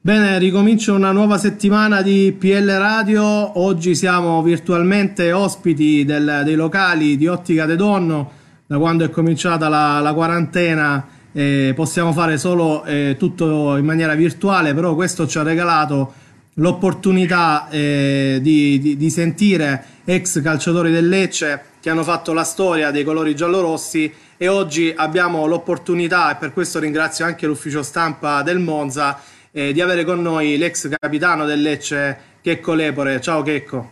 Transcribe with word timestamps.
Bene, 0.00 0.38
ricomincio 0.38 0.94
una 0.94 1.10
nuova 1.10 1.38
settimana 1.38 2.02
di 2.02 2.32
PL 2.38 2.70
Radio. 2.78 3.58
Oggi 3.58 3.96
siamo 3.96 4.40
virtualmente 4.44 5.32
ospiti 5.32 6.04
del, 6.04 6.42
dei 6.44 6.54
locali 6.54 7.16
di 7.16 7.26
Ottica 7.26 7.66
De 7.66 7.74
Donno. 7.74 8.30
Da 8.64 8.78
quando 8.78 9.04
è 9.04 9.10
cominciata 9.10 9.68
la, 9.68 9.98
la 9.98 10.14
quarantena 10.14 11.04
eh, 11.32 11.72
possiamo 11.74 12.12
fare 12.12 12.38
solo 12.38 12.84
eh, 12.84 13.16
tutto 13.18 13.76
in 13.76 13.84
maniera 13.84 14.14
virtuale, 14.14 14.72
però 14.72 14.94
questo 14.94 15.26
ci 15.26 15.36
ha 15.36 15.42
regalato 15.42 16.12
l'opportunità 16.54 17.68
eh, 17.68 18.38
di, 18.40 18.78
di, 18.78 18.96
di 18.96 19.10
sentire 19.10 19.84
ex 20.04 20.40
calciatori 20.40 20.92
del 20.92 21.08
Lecce 21.08 21.62
che 21.80 21.90
hanno 21.90 22.04
fatto 22.04 22.32
la 22.32 22.44
storia 22.44 22.92
dei 22.92 23.02
colori 23.02 23.34
giallorossi 23.34 24.12
e 24.36 24.46
oggi 24.46 24.92
abbiamo 24.96 25.46
l'opportunità, 25.46 26.30
e 26.30 26.36
per 26.36 26.52
questo 26.52 26.78
ringrazio 26.78 27.24
anche 27.24 27.46
l'ufficio 27.46 27.82
stampa 27.82 28.42
del 28.42 28.60
Monza, 28.60 29.18
eh, 29.58 29.72
di 29.72 29.80
avere 29.80 30.04
con 30.04 30.22
noi 30.22 30.56
l'ex 30.56 30.88
capitano 30.88 31.44
del 31.44 31.60
Lecce, 31.60 32.16
Checco 32.40 32.74
Lepore. 32.74 33.20
Ciao 33.20 33.42
Checco. 33.42 33.90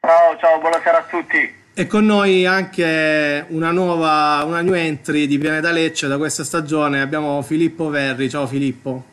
Ciao, 0.00 0.36
ciao, 0.36 0.58
buonasera 0.58 0.98
a 0.98 1.02
tutti. 1.04 1.60
E 1.74 1.86
con 1.86 2.04
noi 2.04 2.44
anche 2.44 3.46
una 3.50 3.70
nuova, 3.70 4.42
una 4.44 4.60
new 4.60 4.74
entry 4.74 5.28
di 5.28 5.38
Pianeta 5.38 5.70
Lecce 5.70 6.08
da 6.08 6.18
questa 6.18 6.42
stagione. 6.42 7.00
Abbiamo 7.00 7.40
Filippo 7.42 7.88
Verri. 7.88 8.28
Ciao 8.28 8.48
Filippo. 8.48 9.04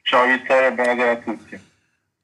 Ciao 0.00 0.24
Vittorio, 0.26 0.72
buonasera 0.72 1.10
a 1.10 1.16
tutti. 1.16 1.60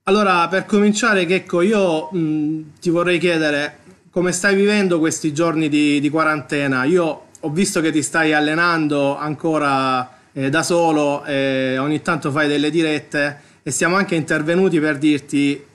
Allora, 0.04 0.48
per 0.48 0.64
cominciare, 0.64 1.26
Checco, 1.26 1.60
io 1.60 2.08
mh, 2.10 2.78
ti 2.80 2.88
vorrei 2.88 3.18
chiedere 3.18 3.76
come 4.10 4.32
stai 4.32 4.54
vivendo 4.54 4.98
questi 4.98 5.34
giorni 5.34 5.68
di, 5.68 6.00
di 6.00 6.08
quarantena. 6.08 6.84
Io 6.84 7.26
ho 7.38 7.50
visto 7.50 7.82
che 7.82 7.92
ti 7.92 8.02
stai 8.02 8.32
allenando 8.32 9.18
ancora 9.18 10.18
eh, 10.32 10.50
da 10.50 10.62
solo, 10.62 11.24
eh, 11.24 11.78
ogni 11.78 12.02
tanto 12.02 12.30
fai 12.30 12.48
delle 12.48 12.70
dirette 12.70 13.40
e 13.62 13.70
siamo 13.70 13.96
anche 13.96 14.14
intervenuti 14.14 14.80
per 14.80 14.98
dirti 14.98 15.66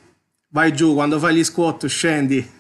vai 0.49 0.73
giù, 0.73 0.93
quando 0.93 1.19
fai 1.19 1.35
gli 1.35 1.43
squat 1.43 1.85
scendi. 1.88 2.38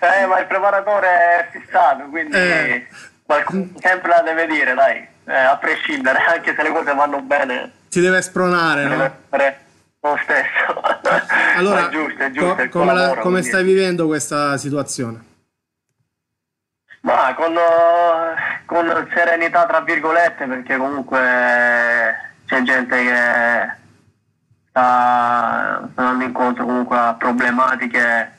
eh, 0.00 0.26
ma 0.26 0.38
il 0.38 0.46
preparatore 0.46 1.08
è 1.08 1.48
fissato, 1.50 2.04
quindi 2.08 2.36
eh. 2.36 2.86
qualcuno 3.24 3.70
sempre 3.78 4.08
la 4.08 4.22
deve 4.22 4.46
dire, 4.46 4.74
dai, 4.74 5.06
eh, 5.24 5.34
a 5.34 5.56
prescindere, 5.56 6.18
anche 6.28 6.54
se 6.54 6.62
le 6.62 6.70
cose 6.70 6.94
vanno 6.94 7.20
bene. 7.20 7.72
Ti 7.88 8.00
deve 8.00 8.22
spronare, 8.22 8.84
no? 8.84 9.22
Lo 10.00 10.18
stesso. 10.22 10.82
Allora, 11.56 11.86
è 11.86 11.90
giusto, 11.90 12.22
è 12.22 12.30
giusto, 12.30 12.68
co 12.68 12.68
come, 12.80 12.92
la, 12.92 13.16
come 13.20 13.42
stai 13.42 13.62
vivendo 13.62 14.06
questa 14.06 14.56
situazione? 14.58 15.24
Ma 17.02 17.32
con, 17.34 17.52
uh, 17.52 18.34
con, 18.64 19.08
serenità, 19.14 19.66
tra 19.66 19.80
virgolette, 19.80 20.46
perché 20.46 20.76
comunque 20.76 21.18
c'è 22.46 22.62
gente 22.62 22.96
che 22.96 23.72
sta, 24.68 25.88
andando 25.94 26.24
incontro 26.24 26.64
comunque 26.64 26.96
a 26.96 27.14
problematiche 27.14 28.32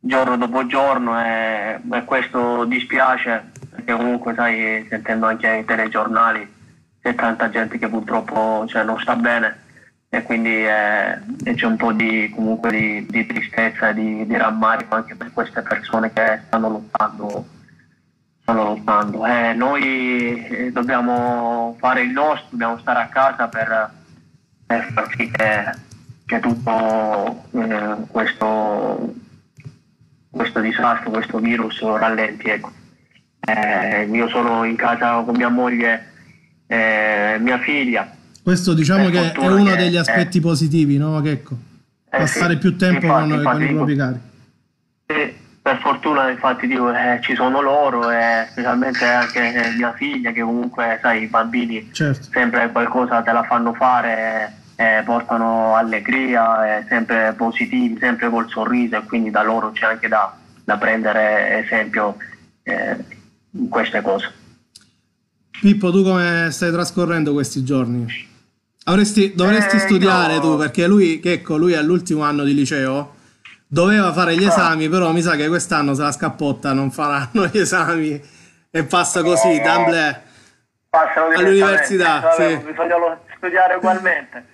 giorno 0.00 0.36
dopo 0.36 0.66
giorno 0.66 1.18
e, 1.22 1.80
e, 1.92 2.04
questo 2.04 2.64
dispiace 2.64 3.52
perché 3.70 3.92
comunque 3.94 4.34
sai, 4.34 4.86
sentendo 4.88 5.26
anche 5.26 5.48
i 5.48 5.64
telegiornali 5.64 6.52
c'è 7.00 7.14
tanta 7.14 7.48
gente 7.48 7.78
che 7.78 7.88
purtroppo 7.88 8.66
cioè, 8.66 8.84
non 8.84 8.98
sta 9.00 9.16
bene 9.16 9.62
e 10.14 10.22
quindi 10.22 10.64
eh, 10.64 11.54
c'è 11.54 11.66
un 11.66 11.76
po' 11.76 11.92
di, 11.92 12.30
comunque 12.34 12.70
di, 12.70 13.06
di 13.08 13.26
tristezza 13.26 13.88
e 13.88 13.94
di, 13.94 14.26
di 14.26 14.36
rammarico 14.36 14.94
anche 14.94 15.16
per 15.16 15.32
queste 15.32 15.62
persone 15.62 16.12
che 16.12 16.40
stanno 16.46 16.68
lottando. 16.68 17.46
Eh, 18.46 19.54
noi 19.54 20.46
eh, 20.46 20.70
dobbiamo 20.70 21.76
fare 21.78 22.02
il 22.02 22.10
nostro, 22.10 22.48
dobbiamo 22.50 22.78
stare 22.78 23.00
a 23.00 23.06
casa 23.06 23.48
per, 23.48 23.90
per 24.66 24.92
far 24.92 25.08
sì 25.16 25.30
che, 25.30 25.74
che 26.26 26.40
tutto 26.40 27.44
eh, 27.52 27.96
questo, 28.08 29.14
questo, 30.28 30.60
disastro, 30.60 31.10
questo 31.10 31.38
virus 31.38 31.80
rallenti. 31.80 32.50
Ecco. 32.50 32.70
Eh, 33.40 34.08
io 34.12 34.28
sono 34.28 34.64
in 34.64 34.76
casa 34.76 35.22
con 35.22 35.36
mia 35.36 35.48
moglie 35.48 36.12
e 36.66 37.36
mia 37.40 37.58
figlia. 37.60 38.14
Questo 38.42 38.74
diciamo 38.74 39.08
che 39.08 39.32
è 39.32 39.46
uno 39.46 39.70
che, 39.70 39.76
degli 39.76 39.96
aspetti 39.96 40.40
positivi, 40.40 40.98
no? 40.98 41.18
Che 41.22 41.30
ecco, 41.30 41.56
passare 42.10 42.54
sì, 42.54 42.58
più 42.58 42.76
tempo 42.76 43.06
infatti, 43.06 43.28
con, 43.28 43.38
infatti, 43.38 43.56
con 43.56 43.68
i 43.68 43.74
propri 43.74 43.96
cari. 43.96 44.20
Per 45.64 45.78
fortuna 45.78 46.28
infatti 46.28 46.66
dico, 46.66 46.92
eh, 46.92 47.20
ci 47.22 47.34
sono 47.34 47.62
loro 47.62 48.10
e 48.10 48.46
specialmente 48.50 49.06
anche 49.06 49.72
mia 49.74 49.94
figlia 49.94 50.30
che 50.30 50.42
comunque 50.42 50.98
sai 51.00 51.22
i 51.22 51.26
bambini 51.26 51.88
certo. 51.90 52.28
sempre 52.30 52.70
qualcosa 52.70 53.22
te 53.22 53.32
la 53.32 53.44
fanno 53.44 53.72
fare 53.72 54.58
eh, 54.76 55.00
portano 55.06 55.74
allegria 55.74 56.76
eh, 56.80 56.84
sempre 56.86 57.32
positivi 57.34 57.96
sempre 57.98 58.28
col 58.28 58.50
sorriso 58.50 58.96
e 58.96 59.04
quindi 59.04 59.30
da 59.30 59.42
loro 59.42 59.70
c'è 59.70 59.86
anche 59.86 60.06
da, 60.06 60.36
da 60.64 60.76
prendere 60.76 61.64
esempio 61.64 62.16
eh, 62.62 63.02
in 63.52 63.68
queste 63.70 64.02
cose 64.02 64.32
Pippo 65.62 65.90
tu 65.90 66.02
come 66.02 66.48
stai 66.50 66.70
trascorrendo 66.70 67.32
questi 67.32 67.64
giorni? 67.64 68.04
Avresti, 68.84 69.32
dovresti 69.34 69.76
eh, 69.76 69.78
studiare 69.78 70.34
no. 70.34 70.40
tu 70.40 70.56
perché 70.58 70.86
lui, 70.86 71.20
che 71.20 71.32
ecco, 71.32 71.56
lui 71.56 71.72
è 71.72 71.76
all'ultimo 71.76 72.22
anno 72.22 72.44
di 72.44 72.52
liceo 72.52 73.13
doveva 73.66 74.12
fare 74.12 74.36
gli 74.36 74.44
ah. 74.44 74.48
esami, 74.48 74.88
però 74.88 75.12
mi 75.12 75.22
sa 75.22 75.36
che 75.36 75.48
quest'anno 75.48 75.94
se 75.94 76.02
la 76.02 76.12
scappotta 76.12 76.72
non 76.72 76.90
faranno 76.90 77.46
gli 77.46 77.58
esami 77.58 78.22
e 78.70 78.84
passa 78.84 79.22
così, 79.22 79.56
no, 79.56 79.62
d'amblè 79.62 80.22
all'università. 81.36 82.20
Vabbè, 82.20 82.48
sì. 82.50 82.56
Bisogna 82.64 83.20
studiare 83.36 83.74
ugualmente. 83.74 84.46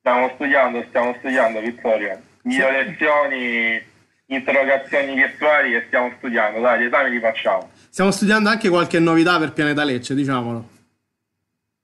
Stiamo 0.00 0.30
studiando, 0.34 0.84
stiamo 0.88 1.14
studiando, 1.18 1.60
Vittorio. 1.60 2.20
Video 2.42 2.68
sì. 2.68 2.72
lezioni, 2.72 3.82
interrogazioni 4.26 5.14
virtuali 5.14 5.74
e 5.74 5.84
stiamo 5.86 6.12
studiando. 6.18 6.60
Dai, 6.60 6.80
gli 6.80 6.84
esami 6.84 7.10
li 7.10 7.20
facciamo. 7.20 7.70
Stiamo 7.90 8.10
studiando 8.10 8.48
anche 8.48 8.68
qualche 8.68 8.98
novità 8.98 9.38
per 9.38 9.52
Pianeta 9.52 9.84
Lecce, 9.84 10.14
diciamolo. 10.14 10.74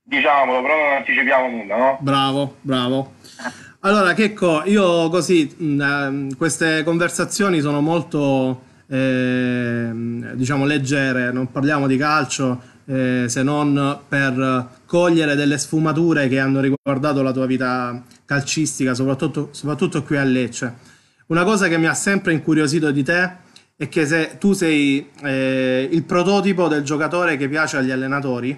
Diciamolo, 0.05 0.63
però 0.63 0.77
non 0.77 0.93
anticipiamo 0.97 1.49
nulla, 1.49 1.77
no? 1.77 1.99
Bravo, 2.01 2.57
bravo. 2.61 3.15
Allora, 3.85 4.15
Checco, 4.15 4.63
io 4.65 5.09
così, 5.09 5.53
mh, 5.57 5.81
ehm, 5.81 6.37
queste 6.37 6.85
conversazioni 6.85 7.61
sono 7.61 7.81
molto, 7.81 8.63
eh, 8.87 9.91
diciamo, 10.35 10.65
leggere, 10.67 11.33
non 11.33 11.51
parliamo 11.51 11.89
di 11.89 11.97
calcio 11.97 12.63
eh, 12.85 13.25
se 13.27 13.43
non 13.43 13.99
per 14.07 14.69
cogliere 14.87 15.35
delle 15.35 15.59
sfumature 15.59 16.29
che 16.29 16.39
hanno 16.39 16.61
riguardato 16.61 17.23
la 17.23 17.33
tua 17.33 17.47
vita 17.47 18.01
calcistica, 18.25 18.95
soprattutto, 18.95 19.49
soprattutto 19.51 20.05
qui 20.05 20.17
a 20.17 20.23
Lecce. 20.23 20.75
Una 21.27 21.43
cosa 21.43 21.67
che 21.67 21.77
mi 21.77 21.87
ha 21.87 21.95
sempre 21.95 22.33
incuriosito 22.35 22.93
di 22.93 23.03
te 23.03 23.37
è 23.77 23.89
che 23.89 24.07
se 24.07 24.37
tu 24.39 24.53
sei 24.53 25.09
eh, 25.25 25.89
il 25.91 26.05
prototipo 26.05 26.69
del 26.69 26.85
giocatore 26.85 27.37
che 27.37 27.49
piace 27.49 27.79
agli 27.79 27.91
allenatori, 27.91 28.57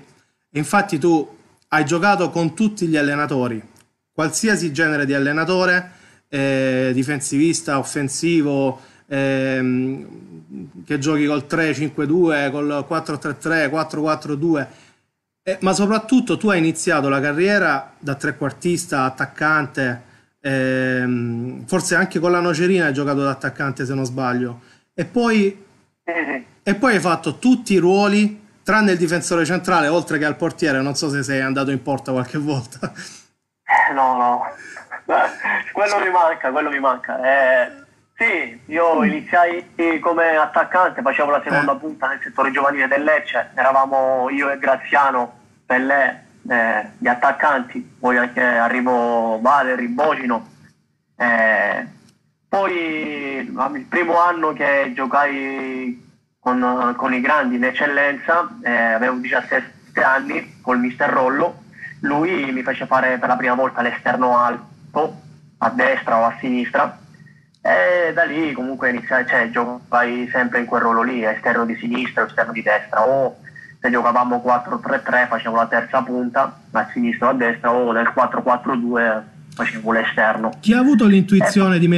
infatti 0.51 0.99
tu 0.99 1.27
hai 1.69 1.85
giocato 1.87 2.29
con 2.29 2.55
tutti 2.55 2.87
gli 2.87 2.97
allenatori, 2.99 3.73
qualsiasi 4.15 4.73
genere 4.73 5.05
di 5.05 5.13
allenatore, 5.13 5.91
eh, 6.29 6.91
difensivista, 6.95 7.79
offensivo, 7.79 8.81
ehm, 9.07 10.83
che 10.85 10.99
giochi 10.99 11.27
col 11.27 11.47
3-5-2, 11.47 12.51
col 12.51 12.85
4-3-3, 12.87 13.69
4-4-2, 13.69 14.67
eh, 15.43 15.59
ma 15.61 15.73
soprattutto 15.73 16.37
tu 16.37 16.49
hai 16.49 16.59
iniziato 16.59 17.09
la 17.09 17.21
carriera 17.21 17.93
da 17.99 18.15
trequartista, 18.15 19.03
attaccante, 19.05 20.03
ehm, 20.41 21.67
forse 21.67 21.97
anche 21.97 22.21
con 22.21 22.31
la 22.31 22.41
Nocerina 22.41 22.87
hai 22.87 22.93
giocato 22.93 23.23
da 23.23 23.31
attaccante 23.31 23.85
se 23.85 23.95
non 23.95 24.05
sbaglio, 24.05 24.61
e 24.95 25.05
poi, 25.05 25.65
e 26.63 26.75
poi 26.77 26.95
hai 26.95 27.01
fatto 27.01 27.39
tutti 27.39 27.75
i 27.75 27.79
ruoli 27.79 28.43
tranne 28.63 28.93
il 28.93 28.99
difensore 28.99 29.45
centrale, 29.45 29.89
oltre 29.89 30.19
che 30.19 30.25
al 30.25 30.37
portiere, 30.37 30.81
non 30.81 30.95
so 30.95 31.11
se 31.11 31.23
sei 31.23 31.41
andato 31.41 31.71
in 31.71 31.83
porta 31.83 32.13
qualche 32.13 32.39
volta. 32.39 32.93
No, 33.93 34.17
no. 34.17 34.43
quello 35.73 35.99
mi 35.99 36.11
manca, 36.11 36.51
quello 36.51 36.71
mi 36.71 36.81
manca. 36.81 37.19
Eh, 37.23 37.83
sì, 38.17 38.61
io 38.67 39.03
iniziai 39.03 39.99
come 40.01 40.37
attaccante, 40.37 41.03
facevo 41.03 41.31
la 41.31 41.43
seconda 41.43 41.73
eh. 41.73 41.77
punta 41.77 42.09
nel 42.09 42.21
settore 42.23 42.51
giovanile 42.53 42.87
del 42.87 43.03
Lecce, 43.03 43.51
eravamo 43.55 44.29
io 44.31 44.51
e 44.51 44.59
Graziano, 44.59 45.41
Pellè, 45.67 46.23
eh, 46.49 46.91
gli 46.99 47.09
attaccanti, 47.09 47.97
poi 47.99 48.17
anche 48.19 48.43
arrivò 48.43 49.39
Valeri, 49.41 49.89
Bocino. 49.89 50.49
Eh, 51.17 51.87
poi 52.49 52.73
il 52.73 53.87
primo 53.89 54.21
anno 54.21 54.53
che 54.53 54.93
giocai 54.95 56.13
con, 56.39 56.95
con 56.97 57.13
i 57.15 57.21
grandi 57.21 57.57
in 57.57 57.65
eccellenza, 57.65 58.49
eh, 58.63 58.93
avevo 58.93 59.17
17 59.17 60.03
anni 60.03 60.61
col 60.61 60.79
mister 60.79 61.11
Rollo, 61.11 61.64
lui 62.05 62.53
mi 62.53 62.63
fece 62.63 62.87
fare 62.87 63.19
per 63.19 63.29
la 63.29 63.37
prima 63.37 63.55
volta 63.55 63.83
l'esterno 63.83 64.39
alto, 64.39 65.21
a 65.59 65.71
destra 65.71 66.19
o 66.19 66.25
a 66.25 66.37
sinistra, 66.39 66.99
e 67.61 68.13
da 68.13 68.25
lì 68.25 68.53
comunque 68.53 68.91
iniziai, 68.91 69.27
cioè, 69.27 69.51
giocai 69.51 70.29
sempre 70.31 70.61
in 70.61 70.67
quel 70.67 70.83
ruolo 70.83 71.03
lì, 71.03 71.25
esterno 71.25 71.65
di 71.65 71.77
sinistra 71.77 72.23
o 72.23 72.27
esterno 72.27 72.53
di 72.53 72.63
destra, 72.63 73.09
o 73.09 73.37
se 73.81 73.91
giocavamo 73.91 74.43
4-3-3 74.45 75.29
facevo 75.29 75.57
la 75.57 75.67
terza 75.67 76.03
punta, 76.03 76.61
a 76.71 76.89
sinistra 76.93 77.29
o 77.29 77.31
a 77.31 77.35
destra, 77.35 77.73
o 77.73 77.93
nel 77.93 78.13
4-4-2 78.15 79.23
facevo 79.55 79.93
l'esterno. 79.93 80.51
Chi 80.61 80.75
ha 80.75 80.81
avuto 80.81 81.07
l'intuizione 81.07 81.77
eh, 81.77 81.79
di, 81.79 81.89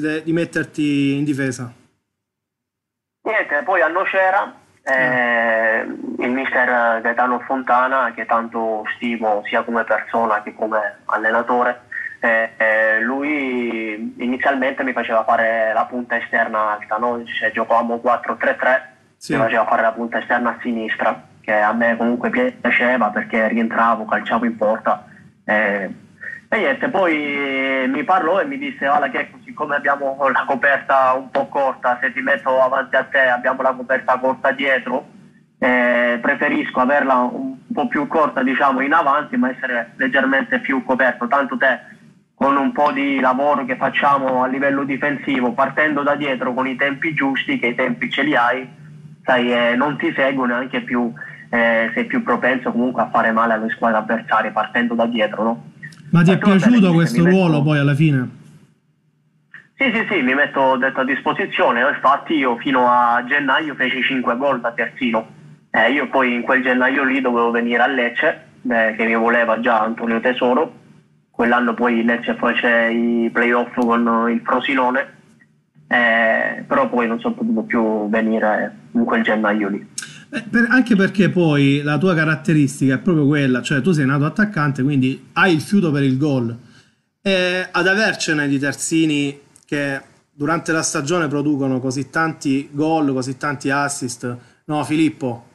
de, 0.00 0.22
di, 0.22 0.32
metterti 0.32 1.16
in 1.16 1.24
difesa? 1.24 1.72
Niente, 3.22 3.62
poi 3.64 3.80
a 3.80 3.88
Nocera 3.88 4.54
eh, 4.84 5.86
il 6.18 6.30
mister 6.30 7.00
Gaetano 7.00 7.40
Fontana, 7.40 8.12
che 8.14 8.26
tanto 8.26 8.84
stimo 8.96 9.42
sia 9.46 9.62
come 9.62 9.84
persona 9.84 10.42
che 10.42 10.54
come 10.54 10.98
allenatore, 11.06 11.80
eh, 12.20 12.50
eh, 12.56 13.00
lui 13.00 14.14
inizialmente 14.18 14.82
mi 14.84 14.92
faceva 14.92 15.24
fare 15.24 15.72
la 15.72 15.86
punta 15.86 16.16
esterna 16.16 16.72
alta, 16.72 16.96
no? 16.96 17.22
cioè, 17.24 17.50
giocavamo 17.50 18.00
4-3-3, 18.04 18.80
sì. 19.16 19.32
mi 19.32 19.38
faceva 19.38 19.64
fare 19.66 19.82
la 19.82 19.92
punta 19.92 20.18
esterna 20.18 20.50
a 20.50 20.58
sinistra, 20.60 21.28
che 21.40 21.52
a 21.52 21.72
me 21.72 21.96
comunque 21.96 22.30
piaceva 22.30 23.08
perché 23.08 23.48
rientravo, 23.48 24.04
calciavo 24.04 24.44
in 24.44 24.56
porta. 24.56 25.06
Eh, 25.44 25.90
e 26.54 26.58
niente, 26.58 26.88
poi 26.88 27.86
mi 27.88 28.04
parlò 28.04 28.40
e 28.40 28.44
mi 28.44 28.58
disse, 28.58 28.86
guarda 28.86 29.08
che 29.10 29.28
siccome 29.44 29.74
abbiamo 29.74 30.16
la 30.32 30.44
coperta 30.46 31.12
un 31.14 31.30
po' 31.30 31.48
corta, 31.48 31.98
se 32.00 32.12
ti 32.12 32.20
metto 32.20 32.60
avanti 32.60 32.94
a 32.96 33.04
te 33.04 33.28
abbiamo 33.28 33.62
la 33.62 33.72
coperta 33.72 34.18
corta 34.18 34.52
dietro, 34.52 35.06
eh, 35.58 36.18
preferisco 36.22 36.80
averla 36.80 37.14
un 37.16 37.56
po' 37.72 37.88
più 37.88 38.06
corta 38.06 38.42
diciamo 38.42 38.80
in 38.80 38.92
avanti 38.92 39.36
ma 39.36 39.50
essere 39.50 39.94
leggermente 39.96 40.60
più 40.60 40.84
coperto, 40.84 41.26
tanto 41.26 41.56
te 41.56 41.92
con 42.34 42.56
un 42.56 42.72
po' 42.72 42.92
di 42.92 43.20
lavoro 43.20 43.64
che 43.64 43.76
facciamo 43.76 44.42
a 44.42 44.46
livello 44.46 44.84
difensivo, 44.84 45.52
partendo 45.52 46.02
da 46.02 46.14
dietro 46.14 46.52
con 46.52 46.66
i 46.66 46.76
tempi 46.76 47.14
giusti, 47.14 47.58
che 47.58 47.68
i 47.68 47.74
tempi 47.74 48.10
ce 48.10 48.22
li 48.22 48.36
hai, 48.36 48.68
sai, 49.24 49.52
eh, 49.52 49.74
non 49.76 49.96
ti 49.96 50.12
seguo 50.14 50.44
neanche 50.44 50.82
più, 50.82 51.12
eh, 51.50 51.90
sei 51.94 52.04
più 52.04 52.22
propenso 52.22 52.70
comunque 52.70 53.02
a 53.02 53.10
fare 53.10 53.32
male 53.32 53.54
alle 53.54 53.70
squadre 53.70 53.98
avversarie 53.98 54.50
partendo 54.50 54.94
da 54.94 55.06
dietro, 55.06 55.42
no? 55.42 55.72
Ma 56.14 56.22
ti 56.22 56.30
è 56.30 56.38
piaciuto 56.38 56.92
questo 56.92 57.24
ruolo 57.24 57.60
poi 57.60 57.78
alla 57.78 57.96
fine? 57.96 58.42
Sì, 59.76 59.90
sì, 59.92 60.06
sì, 60.08 60.22
mi 60.22 60.32
metto 60.32 60.76
detto 60.76 61.00
a 61.00 61.04
disposizione, 61.04 61.80
infatti 61.80 62.34
io 62.34 62.56
fino 62.58 62.88
a 62.88 63.24
gennaio 63.26 63.74
feci 63.74 64.00
5 64.00 64.36
gol 64.36 64.60
da 64.60 64.70
terzino, 64.70 65.26
eh, 65.72 65.90
io 65.90 66.08
poi 66.08 66.34
in 66.34 66.42
quel 66.42 66.62
gennaio 66.62 67.02
lì 67.02 67.20
dovevo 67.20 67.50
venire 67.50 67.82
a 67.82 67.88
Lecce, 67.88 68.46
eh, 68.70 68.94
che 68.96 69.04
mi 69.04 69.16
voleva 69.16 69.58
già 69.58 69.80
Antonio 69.80 70.20
Tesoro, 70.20 70.72
quell'anno 71.32 71.74
poi 71.74 72.04
Lecce 72.04 72.36
fece 72.36 72.92
i 72.92 73.28
playoff 73.32 73.74
con 73.74 74.30
il 74.30 74.40
Frosinone, 74.44 75.14
eh, 75.88 76.62
però 76.64 76.88
poi 76.88 77.08
non 77.08 77.18
sono 77.18 77.34
potuto 77.34 77.62
più 77.62 78.08
venire 78.08 78.72
in 78.92 79.04
quel 79.04 79.24
gennaio 79.24 79.68
lì. 79.68 79.88
Eh, 80.34 80.42
per, 80.50 80.66
anche 80.68 80.96
perché 80.96 81.30
poi 81.30 81.80
la 81.82 81.96
tua 81.96 82.12
caratteristica 82.12 82.94
è 82.94 82.98
proprio 82.98 83.24
quella, 83.24 83.62
cioè 83.62 83.80
tu 83.80 83.92
sei 83.92 84.04
nato 84.04 84.24
attaccante, 84.24 84.82
quindi 84.82 85.28
hai 85.34 85.54
il 85.54 85.60
fiuto 85.60 85.92
per 85.92 86.02
il 86.02 86.18
gol. 86.18 86.56
E 87.22 87.68
ad 87.70 87.86
avercene 87.86 88.48
di 88.48 88.58
terzini 88.58 89.40
che 89.64 90.00
durante 90.32 90.72
la 90.72 90.82
stagione 90.82 91.28
producono 91.28 91.78
così 91.78 92.10
tanti 92.10 92.68
gol, 92.72 93.12
così 93.12 93.36
tanti 93.36 93.70
assist, 93.70 94.36
no 94.64 94.82
Filippo? 94.82 95.52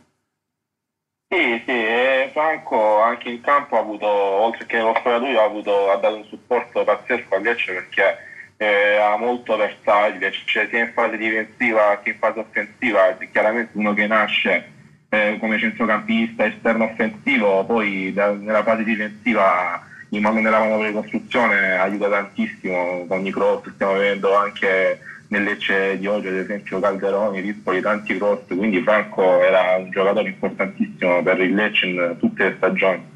Sì, 1.27 1.61
sì, 1.65 1.71
e 1.71 2.29
Franco 2.31 3.01
anche 3.01 3.29
in 3.29 3.41
campo 3.41 3.75
ha 3.75 3.81
avuto, 3.81 4.07
oltre 4.07 4.65
che 4.65 4.79
lo 4.79 4.95
spogliatoio, 4.97 5.41
ha, 5.41 5.43
avuto, 5.43 5.91
ha 5.91 5.97
dato 5.97 6.15
un 6.15 6.25
supporto 6.29 6.85
pazzesco 6.85 7.35
a 7.35 7.39
Lecce 7.39 7.73
perché 7.73 8.28
eh, 8.61 8.97
ha 8.97 9.15
molto 9.15 9.56
versatile, 9.56 10.33
cioè 10.44 10.67
sia 10.69 10.79
in 10.79 10.91
fase 10.94 11.15
difensiva 11.15 12.01
che 12.03 12.09
in 12.09 12.17
fase 12.17 12.39
offensiva, 12.39 13.17
è 13.17 13.29
chiaramente 13.31 13.71
uno 13.77 13.94
che 13.94 14.06
nasce 14.06 14.71
eh, 15.07 15.38
come 15.39 15.57
centrocampista 15.57 16.45
esterno 16.45 16.83
offensivo, 16.83 17.63
poi 17.63 18.11
da, 18.11 18.33
nella 18.33 18.63
fase 18.63 18.83
difensiva 18.83 19.81
in 20.09 20.21
mano 20.21 20.41
nella 20.41 20.59
manovra 20.59 20.88
di 20.88 20.94
costruzione 20.94 21.77
aiuta 21.77 22.09
tantissimo 22.09 23.06
con 23.07 23.25
i 23.25 23.31
cross, 23.31 23.71
stiamo 23.75 23.94
vedendo 23.94 24.35
anche 24.35 25.00
nel 25.29 25.44
Lecce 25.44 25.97
di 25.97 26.07
oggi, 26.07 26.27
ad 26.27 26.35
esempio 26.35 26.81
Calderoni, 26.81 27.39
Rispoli, 27.39 27.79
tanti 27.79 28.17
cross, 28.17 28.41
quindi 28.47 28.81
Franco 28.81 29.41
era 29.41 29.77
un 29.77 29.89
giocatore 29.89 30.27
importantissimo 30.27 31.23
per 31.23 31.39
il 31.39 31.53
Lecce 31.53 31.85
in 31.85 32.15
tutte 32.19 32.44
le 32.44 32.55
stagioni. 32.57 33.07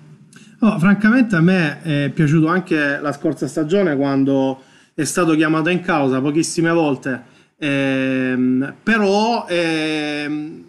Oh, 0.62 0.80
francamente 0.80 1.36
a 1.36 1.42
me 1.42 1.82
è 1.82 2.10
piaciuto 2.14 2.48
anche 2.48 2.98
la 3.02 3.12
scorsa 3.12 3.46
stagione 3.48 3.98
quando 3.98 4.72
è 4.94 5.04
stato 5.04 5.36
chiamato 5.36 5.70
in 5.70 5.82
causa 5.82 6.22
pochissime 6.22 6.72
volte, 6.72 7.24
ehm, 7.58 8.76
però 8.84 9.46
ehm, 9.48 10.64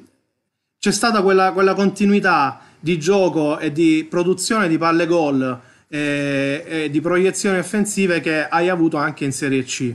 c'è 0.79 0.93
stata 0.93 1.23
quella, 1.23 1.53
quella, 1.53 1.75
continuità 1.75 2.61
di 2.79 2.99
gioco 2.99 3.59
e 3.59 3.73
di 3.73 4.06
produzione 4.09 4.69
di 4.69 4.79
palle 4.79 5.06
gol 5.06 5.61
e, 5.88 6.65
e 6.67 6.91
di 6.91 7.00
proiezioni 7.00 7.59
offensive 7.59 8.21
che 8.21 8.49
hai 8.49 8.69
avuto 8.69 8.97
anche 8.97 9.25
in 9.25 9.32
Serie 9.32 9.62
C. 9.62 9.94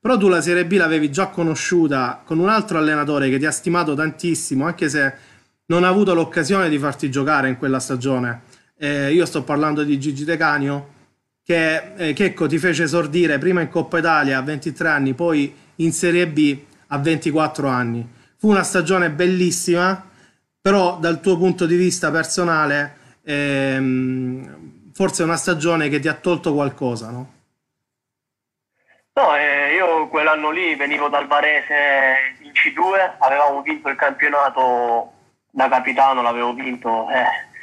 Però 0.00 0.16
tu 0.18 0.28
la 0.28 0.42
Serie 0.42 0.66
B 0.66 0.72
l'avevi 0.72 1.10
già 1.10 1.28
conosciuta 1.28 2.22
con 2.24 2.38
un 2.38 2.48
altro 2.48 2.78
allenatore 2.78 3.30
che 3.30 3.38
ti 3.38 3.46
ha 3.46 3.50
stimato 3.50 3.94
tantissimo, 3.94 4.66
anche 4.66 4.88
se 4.88 5.14
non 5.66 5.82
ha 5.82 5.88
avuto 5.88 6.14
l'occasione 6.14 6.68
di 6.68 6.78
farti 6.78 7.10
giocare 7.10 7.48
in 7.48 7.56
quella 7.56 7.78
stagione. 7.78 8.42
Eh, 8.76 9.12
io 9.12 9.24
sto 9.24 9.42
parlando 9.44 9.82
di 9.82 9.98
Gigi 9.98 10.24
De 10.24 10.36
Canio, 10.36 10.93
che 11.44 11.92
eh, 11.96 12.12
Checco 12.14 12.46
ti 12.46 12.58
fece 12.58 12.84
esordire 12.84 13.36
prima 13.38 13.60
in 13.60 13.68
Coppa 13.68 13.98
Italia 13.98 14.38
a 14.38 14.42
23 14.42 14.88
anni, 14.88 15.12
poi 15.12 15.54
in 15.76 15.92
Serie 15.92 16.26
B 16.26 16.58
a 16.88 16.98
24 16.98 17.68
anni. 17.68 18.08
Fu 18.38 18.48
una 18.48 18.62
stagione 18.62 19.10
bellissima, 19.10 20.10
però 20.60 20.96
dal 20.96 21.20
tuo 21.20 21.36
punto 21.36 21.66
di 21.66 21.76
vista 21.76 22.10
personale, 22.10 22.96
ehm, 23.22 24.90
forse 24.94 25.22
è 25.22 25.26
una 25.26 25.36
stagione 25.36 25.90
che 25.90 26.00
ti 26.00 26.08
ha 26.08 26.14
tolto 26.14 26.54
qualcosa, 26.54 27.10
no? 27.10 27.32
No, 29.16 29.36
eh, 29.36 29.74
io 29.74 30.08
quell'anno 30.08 30.50
lì 30.50 30.74
venivo 30.74 31.08
dal 31.08 31.26
Varese 31.26 32.36
in 32.40 32.50
C2, 32.50 33.16
avevamo 33.18 33.62
vinto 33.62 33.88
il 33.88 33.96
campionato 33.96 35.12
da 35.50 35.68
capitano, 35.68 36.22
l'avevo 36.22 36.52
vinto. 36.54 37.08
Eh, 37.10 37.53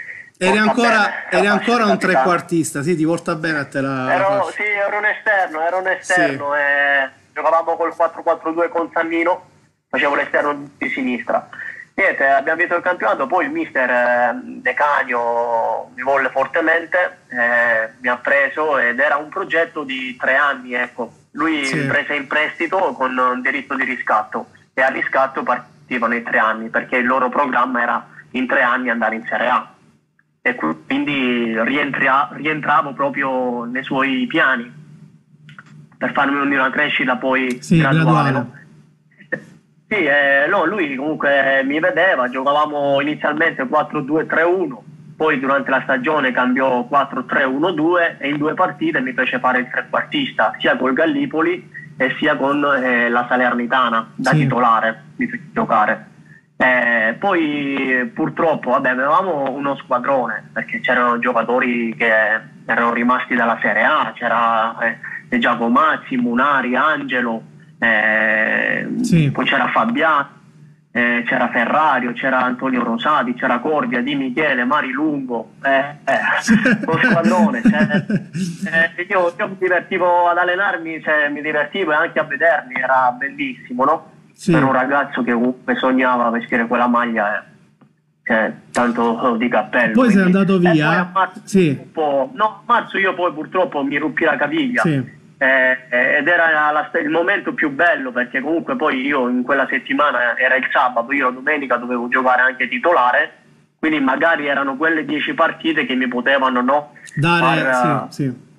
eri 0.46 0.58
ancora, 0.58 1.30
eri 1.30 1.46
ancora 1.46 1.86
un 1.86 2.00
trequartista, 2.00 2.82
sì, 2.82 2.96
ti 2.96 3.06
porta 3.06 3.36
bene 3.36 3.60
a 3.60 3.66
te 3.66 3.82
la... 3.82 4.12
Ero, 4.12 4.50
sì, 4.52 4.64
ero 4.64 4.98
un 4.98 5.06
esterno, 5.06 5.62
ero 5.62 5.78
un 5.78 5.88
esterno. 5.88 6.54
Sì. 6.54 6.60
Eh, 6.60 7.10
giocavamo 7.34 7.76
col 7.76 7.94
4-4-2 7.96 8.70
con 8.70 8.90
Sannino, 8.92 9.46
facevo 9.88 10.16
l'esterno 10.16 10.70
di 10.78 10.90
sinistra. 10.90 11.48
Niente, 11.94 12.26
abbiamo 12.26 12.58
vinto 12.58 12.76
il 12.76 12.82
campionato, 12.82 13.28
poi 13.28 13.46
il 13.46 13.52
mister 13.52 13.90
eh, 13.90 14.40
De 14.44 14.74
Canio 14.74 15.92
mi 15.94 16.02
volle 16.02 16.30
fortemente, 16.30 17.20
eh, 17.28 17.90
mi 18.00 18.08
ha 18.08 18.18
preso 18.18 18.80
ed 18.80 18.98
era 19.00 19.18
un 19.18 19.30
progetto 19.30 19.84
di 19.84 20.16
tre 20.16 20.36
anni, 20.36 20.74
ecco 20.74 21.20
lui 21.34 21.66
sì. 21.66 21.86
prese 21.86 22.16
in 22.16 22.28
prestito 22.28 22.78
con 22.94 23.18
un 23.18 23.42
diritto 23.42 23.76
di 23.76 23.84
riscatto 23.84 24.48
e 24.74 24.82
al 24.82 24.92
riscatto 24.92 25.44
partivano 25.44 26.16
in 26.16 26.24
tre 26.24 26.40
anni 26.40 26.70
perché 26.70 26.98
il 26.98 27.06
loro 27.06 27.30
programma 27.30 27.82
era 27.82 28.06
in 28.32 28.48
tre 28.48 28.62
anni 28.62 28.90
andare 28.90 29.16
in 29.16 29.26
Serie 29.30 29.48
A 29.48 29.72
e 30.44 30.56
quindi 30.56 31.54
rientra, 31.64 32.30
rientravo 32.34 32.94
proprio 32.94 33.66
nei 33.66 33.84
suoi 33.84 34.26
piani 34.28 34.80
per 35.98 36.14
farmi 36.14 36.56
una 36.56 36.72
crescita 36.72 37.18
poi 37.18 37.62
sì, 37.62 37.78
graduale. 37.78 38.32
graduale. 38.32 38.60
Sì, 39.92 40.06
eh, 40.06 40.48
no, 40.48 40.64
lui 40.64 40.96
comunque 40.96 41.64
mi 41.66 41.78
vedeva, 41.82 42.30
giocavamo 42.30 43.02
inizialmente 43.02 43.64
4-2-3-1 43.64 44.78
poi 45.18 45.38
durante 45.38 45.70
la 45.70 45.82
stagione 45.84 46.32
cambiò 46.32 46.88
4-3-1-2 46.90 48.16
e 48.18 48.30
in 48.30 48.38
due 48.38 48.54
partite 48.54 49.02
mi 49.02 49.12
fece 49.12 49.38
fare 49.40 49.60
il 49.60 49.70
trequartista 49.70 50.56
sia 50.60 50.78
col 50.78 50.94
Gallipoli 50.94 51.70
e 51.98 52.16
sia 52.18 52.38
con 52.38 52.64
eh, 52.64 53.10
la 53.10 53.26
Salernitana 53.28 54.14
da 54.16 54.32
sì. 54.32 54.38
titolare 54.38 55.04
mi 55.18 55.28
fece 55.28 55.44
giocare 55.52 56.11
eh, 56.62 57.16
poi 57.18 58.12
purtroppo 58.14 58.70
vabbè, 58.70 58.90
avevamo 58.90 59.50
uno 59.50 59.76
squadrone 59.78 60.50
perché 60.54 60.80
c'erano 60.80 61.18
giocatori 61.18 61.96
che 61.98 62.12
erano 62.66 62.94
rimasti 62.94 63.34
dalla 63.34 63.58
Serie 63.62 63.84
A 63.84 64.12
c'era 64.14 64.78
eh, 65.28 65.40
Giacomazzi, 65.40 66.18
Munari, 66.18 66.76
Angelo 66.76 67.42
eh, 67.80 68.88
sì. 69.02 69.32
poi 69.32 69.46
c'era 69.46 69.70
Fabiano 69.70 70.40
eh, 70.92 71.24
c'era 71.26 71.50
Ferrario, 71.50 72.12
c'era 72.12 72.42
Antonio 72.42 72.84
Rosati, 72.84 73.34
c'era 73.34 73.60
Cordia, 73.60 74.02
Di 74.02 74.14
Michele, 74.14 74.66
Mari 74.66 74.92
Lungo, 74.92 75.54
eh, 75.64 75.96
eh, 76.04 76.20
lo 76.86 77.00
squadrone. 77.02 77.62
Cioè, 77.62 78.06
eh, 78.98 79.06
io, 79.10 79.34
io, 79.38 79.48
mi 79.48 79.56
divertivo 79.58 80.28
ad 80.28 80.38
allenarmi, 80.38 81.02
cioè, 81.02 81.30
mi 81.30 81.42
divertivo 81.42 81.94
e 81.94 81.96
anche 81.96 82.20
a 82.20 82.24
vedermi, 82.24 82.76
era 82.76 83.16
bellissimo, 83.18 83.86
no? 83.86 84.12
Sì. 84.34 84.52
Per 84.52 84.64
un 84.64 84.72
ragazzo 84.72 85.24
che 85.24 85.34
comunque 85.34 85.76
sognava 85.76 86.30
vestire 86.30 86.68
quella 86.68 86.88
maglia, 86.88 87.40
eh, 87.40 87.44
cioè, 88.24 88.54
tanto 88.72 89.36
di 89.38 89.48
cappello. 89.48 89.94
Poi 89.94 90.12
sei 90.12 90.24
andato 90.24 90.58
via. 90.58 91.00
a 91.00 91.10
marzo, 91.14 91.42
sì. 91.44 91.90
no, 91.96 92.64
marzo 92.66 92.98
io 92.98 93.14
poi 93.14 93.32
purtroppo 93.34 93.84
mi 93.84 93.98
ruppi 93.98 94.24
la 94.24 94.36
caviglia. 94.36 94.82
Sì 94.82 95.20
eh, 95.42 96.18
ed 96.20 96.28
era 96.28 96.72
la, 96.72 96.92
il 97.02 97.10
momento 97.10 97.54
più 97.54 97.72
bello 97.72 98.12
perché 98.12 98.42
comunque 98.42 98.76
poi 98.76 99.04
io 99.04 99.28
in 99.28 99.42
quella 99.42 99.66
settimana 99.68 100.38
era 100.38 100.56
il 100.56 100.68
sabato, 100.72 101.12
io 101.14 101.30
la 101.30 101.32
domenica 101.32 101.78
dovevo 101.78 102.08
giocare 102.10 102.44
anche 102.44 102.68
titolare 102.68 103.34
quindi 103.80 104.00
magari 104.00 104.46
erano 104.46 104.78
quelle 104.78 105.04
10 105.04 105.34
partite 105.34 105.88
che 105.88 105.96
mi 105.96 106.08
potevano 106.08 106.62
no, 106.62 106.92
dare 107.16 107.62
far, 107.72 108.08
sì, 108.12 108.24
sì. 108.24 108.51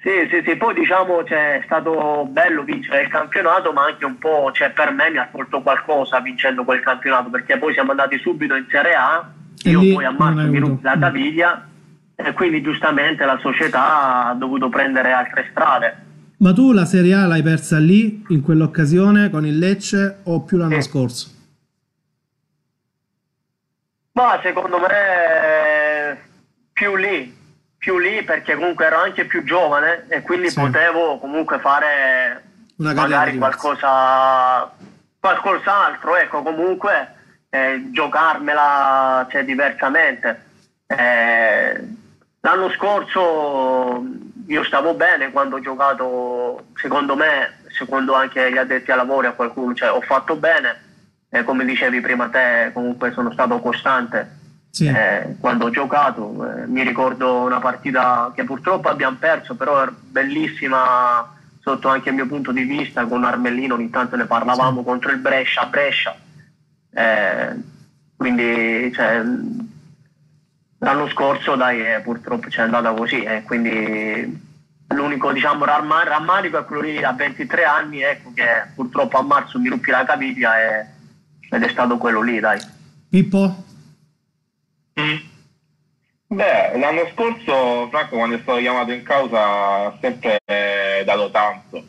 Sì, 0.00 0.28
sì, 0.30 0.42
sì, 0.46 0.56
poi 0.56 0.74
diciamo 0.74 1.24
cioè, 1.24 1.58
è 1.58 1.62
stato 1.64 2.26
bello 2.30 2.62
vincere 2.62 3.02
il 3.02 3.08
campionato, 3.08 3.72
ma 3.72 3.84
anche 3.84 4.04
un 4.04 4.16
po' 4.16 4.50
cioè, 4.52 4.70
per 4.70 4.92
me 4.92 5.10
mi 5.10 5.18
ha 5.18 5.28
tolto 5.30 5.60
qualcosa 5.60 6.20
vincendo 6.20 6.62
quel 6.64 6.80
campionato, 6.80 7.30
perché 7.30 7.58
poi 7.58 7.72
siamo 7.72 7.90
andati 7.90 8.16
subito 8.18 8.54
in 8.54 8.66
Serie 8.70 8.94
A, 8.94 9.28
e 9.62 9.70
io 9.70 9.94
poi 9.94 10.04
a 10.04 10.12
marzo 10.12 10.46
mi 10.46 10.58
ruppi 10.58 10.84
la 10.84 10.98
caviglia 10.98 11.68
e 12.14 12.32
quindi 12.32 12.62
giustamente 12.62 13.24
la 13.24 13.38
società 13.38 14.26
ha 14.26 14.34
dovuto 14.34 14.68
prendere 14.68 15.10
altre 15.10 15.48
strade. 15.50 16.06
Ma 16.38 16.52
tu 16.52 16.72
la 16.72 16.84
Serie 16.84 17.14
A 17.14 17.26
l'hai 17.26 17.42
persa 17.42 17.78
lì, 17.78 18.24
in 18.28 18.40
quell'occasione, 18.40 19.30
con 19.30 19.44
il 19.44 19.58
Lecce 19.58 20.20
o 20.24 20.42
più 20.42 20.58
l'anno 20.58 20.80
sì. 20.80 20.88
scorso? 20.88 21.30
Ma 24.12 24.38
secondo 24.42 24.78
me 24.78 26.18
più 26.72 26.94
lì, 26.94 27.36
più 27.78 27.98
lì 27.98 28.22
perché 28.24 28.54
comunque 28.54 28.86
ero 28.86 28.98
anche 28.98 29.24
più 29.24 29.44
giovane 29.44 30.06
e 30.08 30.22
quindi 30.22 30.50
sì. 30.50 30.60
potevo 30.60 31.18
comunque 31.18 31.60
fare 31.60 32.42
Una 32.76 32.92
magari 32.92 33.38
qualcosa, 33.38 34.70
qualcos'altro, 35.18 36.16
ecco 36.16 36.42
comunque 36.42 37.14
eh, 37.50 37.88
giocarmela 37.92 39.26
cioè, 39.30 39.44
diversamente. 39.44 40.46
Eh, 40.86 41.88
l'anno 42.40 42.70
scorso 42.70 44.02
io 44.46 44.64
stavo 44.64 44.94
bene 44.94 45.30
quando 45.30 45.56
ho 45.56 45.60
giocato, 45.60 46.66
secondo 46.74 47.14
me, 47.14 47.60
secondo 47.68 48.14
anche 48.14 48.50
gli 48.50 48.58
addetti 48.58 48.90
ai 48.90 48.96
lavori 48.96 49.28
a 49.28 49.32
qualcuno, 49.32 49.74
cioè, 49.74 49.92
ho 49.92 50.00
fatto 50.00 50.34
bene 50.34 50.86
e 51.30 51.44
come 51.44 51.64
dicevi 51.64 52.00
prima 52.00 52.28
te 52.28 52.70
comunque 52.72 53.12
sono 53.12 53.30
stato 53.32 53.60
costante 53.60 54.37
sì. 54.78 54.86
eh, 54.86 55.36
quando 55.40 55.66
ho 55.66 55.70
giocato. 55.70 56.46
Eh, 56.46 56.66
mi 56.66 56.82
ricordo 56.82 57.40
una 57.40 57.58
partita 57.58 58.32
che 58.34 58.44
purtroppo 58.44 58.88
abbiamo 58.88 59.16
perso, 59.18 59.56
però 59.56 59.82
era 59.82 59.92
bellissima 59.98 61.34
sotto 61.60 61.88
anche 61.88 62.10
il 62.10 62.14
mio 62.14 62.26
punto 62.26 62.52
di 62.52 62.62
vista, 62.62 63.04
con 63.06 63.24
Armellino 63.24 63.74
ogni 63.74 63.90
tanto 63.90 64.16
ne 64.16 64.26
parlavamo 64.26 64.80
sì. 64.80 64.86
contro 64.86 65.10
il 65.10 65.18
Brescia, 65.18 65.66
Brescia. 65.66 66.16
Eh, 66.94 67.56
quindi 68.16 68.92
cioè, 68.94 69.22
l'anno 70.78 71.08
scorso 71.08 71.56
dai, 71.56 71.84
eh, 71.84 72.00
purtroppo 72.00 72.48
c'è 72.48 72.62
andata 72.62 72.92
così 72.92 73.22
e 73.22 73.42
quindi 73.42 74.46
l'unico 74.94 75.32
diciamo, 75.32 75.64
rammarico 75.64 76.58
è 76.58 76.64
quello 76.64 76.82
lì 76.82 77.02
a 77.02 77.12
23 77.12 77.64
anni 77.64 78.00
ecco, 78.00 78.30
che 78.32 78.44
purtroppo 78.74 79.18
a 79.18 79.22
marzo 79.22 79.58
mi 79.58 79.68
ruppi 79.68 79.90
la 79.90 80.04
caviglia 80.04 80.58
e, 80.60 80.86
ed 81.50 81.62
è 81.62 81.68
stato 81.68 81.98
quello 81.98 82.22
lì 82.22 82.38
dai. 82.38 82.58
Pippo? 83.10 83.66
Beh, 86.26 86.76
l'anno 86.76 87.08
scorso 87.14 87.88
Franco 87.88 88.16
quando 88.16 88.36
è 88.36 88.40
stato 88.40 88.58
chiamato 88.58 88.90
in 88.90 89.02
causa 89.04 89.86
ha 89.86 89.98
sempre 90.00 90.40
eh, 90.44 91.02
dato 91.04 91.30
tanto. 91.30 91.84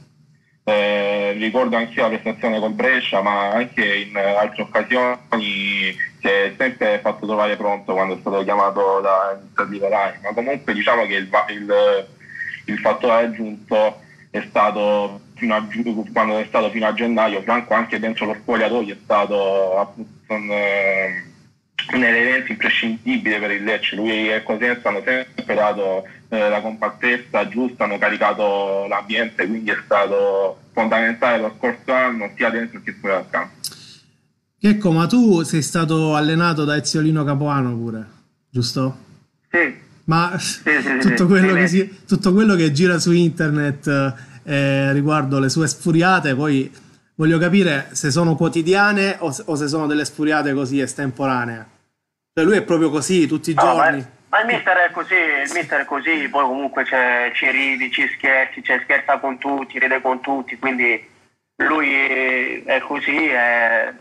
Eh, 0.63 1.31
ricordo 1.31 1.75
anche 1.75 1.99
la 1.99 2.09
prestazione 2.09 2.59
con 2.59 2.75
Brescia, 2.75 3.21
ma 3.21 3.49
anche 3.49 3.83
in 3.83 4.15
altre 4.15 4.61
occasioni 4.61 5.97
si 6.21 6.27
è 6.27 6.53
sempre 6.55 6.99
fatto 6.99 7.25
trovare 7.25 7.55
pronto 7.55 7.93
quando 7.93 8.15
è 8.15 8.19
stato 8.19 8.43
chiamato 8.43 9.01
da 9.01 9.39
iniziative 9.41 9.89
Rai. 9.89 10.19
Ma 10.21 10.33
comunque 10.33 10.73
diciamo 10.73 11.07
che 11.07 11.15
il, 11.15 11.29
il, 11.49 12.07
il 12.65 12.77
fattore 12.77 13.25
aggiunto 13.25 14.01
è 14.29 14.45
stato 14.47 15.21
fino 15.35 15.55
a, 15.55 15.67
quando 16.13 16.37
è 16.37 16.45
stato 16.45 16.69
fino 16.69 16.85
a 16.85 16.93
gennaio, 16.93 17.41
Franco 17.41 17.73
anche 17.73 17.97
dentro 17.97 18.27
lo 18.27 18.35
spogliatoio 18.35 18.93
è 18.93 18.97
stato 19.01 19.79
appunto 19.79 20.33
un, 20.33 20.51
un 21.93 22.03
elemento 22.03 22.51
imprescindibile 22.51 23.39
per 23.39 23.51
il 23.51 23.63
Lecce, 23.63 23.95
lui 23.95 24.31
e 24.31 24.43
Cosenza 24.43 24.89
hanno 24.89 25.01
sempre 25.03 25.55
dato 25.55 26.03
eh, 26.29 26.49
la 26.49 26.61
compattezza 26.61 27.47
giusta, 27.47 27.85
hanno 27.85 27.97
caricato 27.97 28.85
l'ambiente, 28.87 29.47
quindi 29.47 29.71
è 29.71 29.77
stato 29.83 30.59
fondamentale 30.71 31.41
lo 31.41 31.53
scorso 31.57 31.91
anno 31.91 32.31
sia 32.35 32.49
dentro 32.49 32.79
che 32.83 32.93
fuori 32.93 33.15
dal 33.15 33.29
campo. 33.29 33.53
Checco, 34.59 34.91
ma 34.91 35.07
tu 35.07 35.41
sei 35.43 35.61
stato 35.61 36.15
allenato 36.15 36.65
da 36.65 36.75
Eziolino 36.75 37.23
Capuano 37.23 37.75
pure, 37.75 38.05
giusto? 38.49 38.97
Sì. 39.49 39.87
Ma 40.05 40.37
sì, 40.37 40.61
sì, 40.81 40.97
tutto, 40.99 41.27
quello 41.27 41.55
sì, 41.55 41.67
si, 41.67 41.99
tutto, 42.07 42.33
quello 42.33 42.55
che 42.55 42.71
gira 42.71 42.97
su 42.97 43.11
internet 43.11 44.15
eh, 44.43 44.91
riguardo 44.91 45.39
le 45.39 45.49
sue 45.49 45.67
sfuriate, 45.67 46.33
poi 46.35 46.69
voglio 47.15 47.37
capire 47.37 47.89
se 47.91 48.09
sono 48.09 48.35
quotidiane 48.35 49.17
o, 49.19 49.35
o 49.45 49.55
se 49.55 49.67
sono 49.67 49.85
delle 49.85 50.05
sfuriate 50.05 50.53
così 50.53 50.79
estemporanee. 50.79 51.77
Cioè 52.39 52.47
lui 52.47 52.55
è 52.55 52.61
proprio 52.61 52.89
così 52.89 53.27
tutti 53.27 53.51
i 53.51 53.53
no, 53.53 53.61
giorni. 53.61 53.97
Ma, 54.29 54.37
ma, 54.37 54.39
il 54.39 54.45
mister 54.45 54.77
è 54.77 54.91
così, 54.91 55.13
il 55.13 55.51
mister 55.53 55.81
è 55.81 55.85
così, 55.85 56.29
poi 56.29 56.45
comunque 56.45 56.85
ci 56.85 57.51
ridi, 57.51 57.91
ci 57.91 58.07
scherzi, 58.15 58.63
cioè, 58.63 58.79
scherza 58.83 59.17
con 59.17 59.37
tutti, 59.37 59.77
ride 59.77 59.99
con 59.99 60.21
tutti, 60.21 60.57
quindi 60.57 61.05
lui 61.57 62.63
è 62.63 62.79
così 62.79 63.27
e 63.27 63.93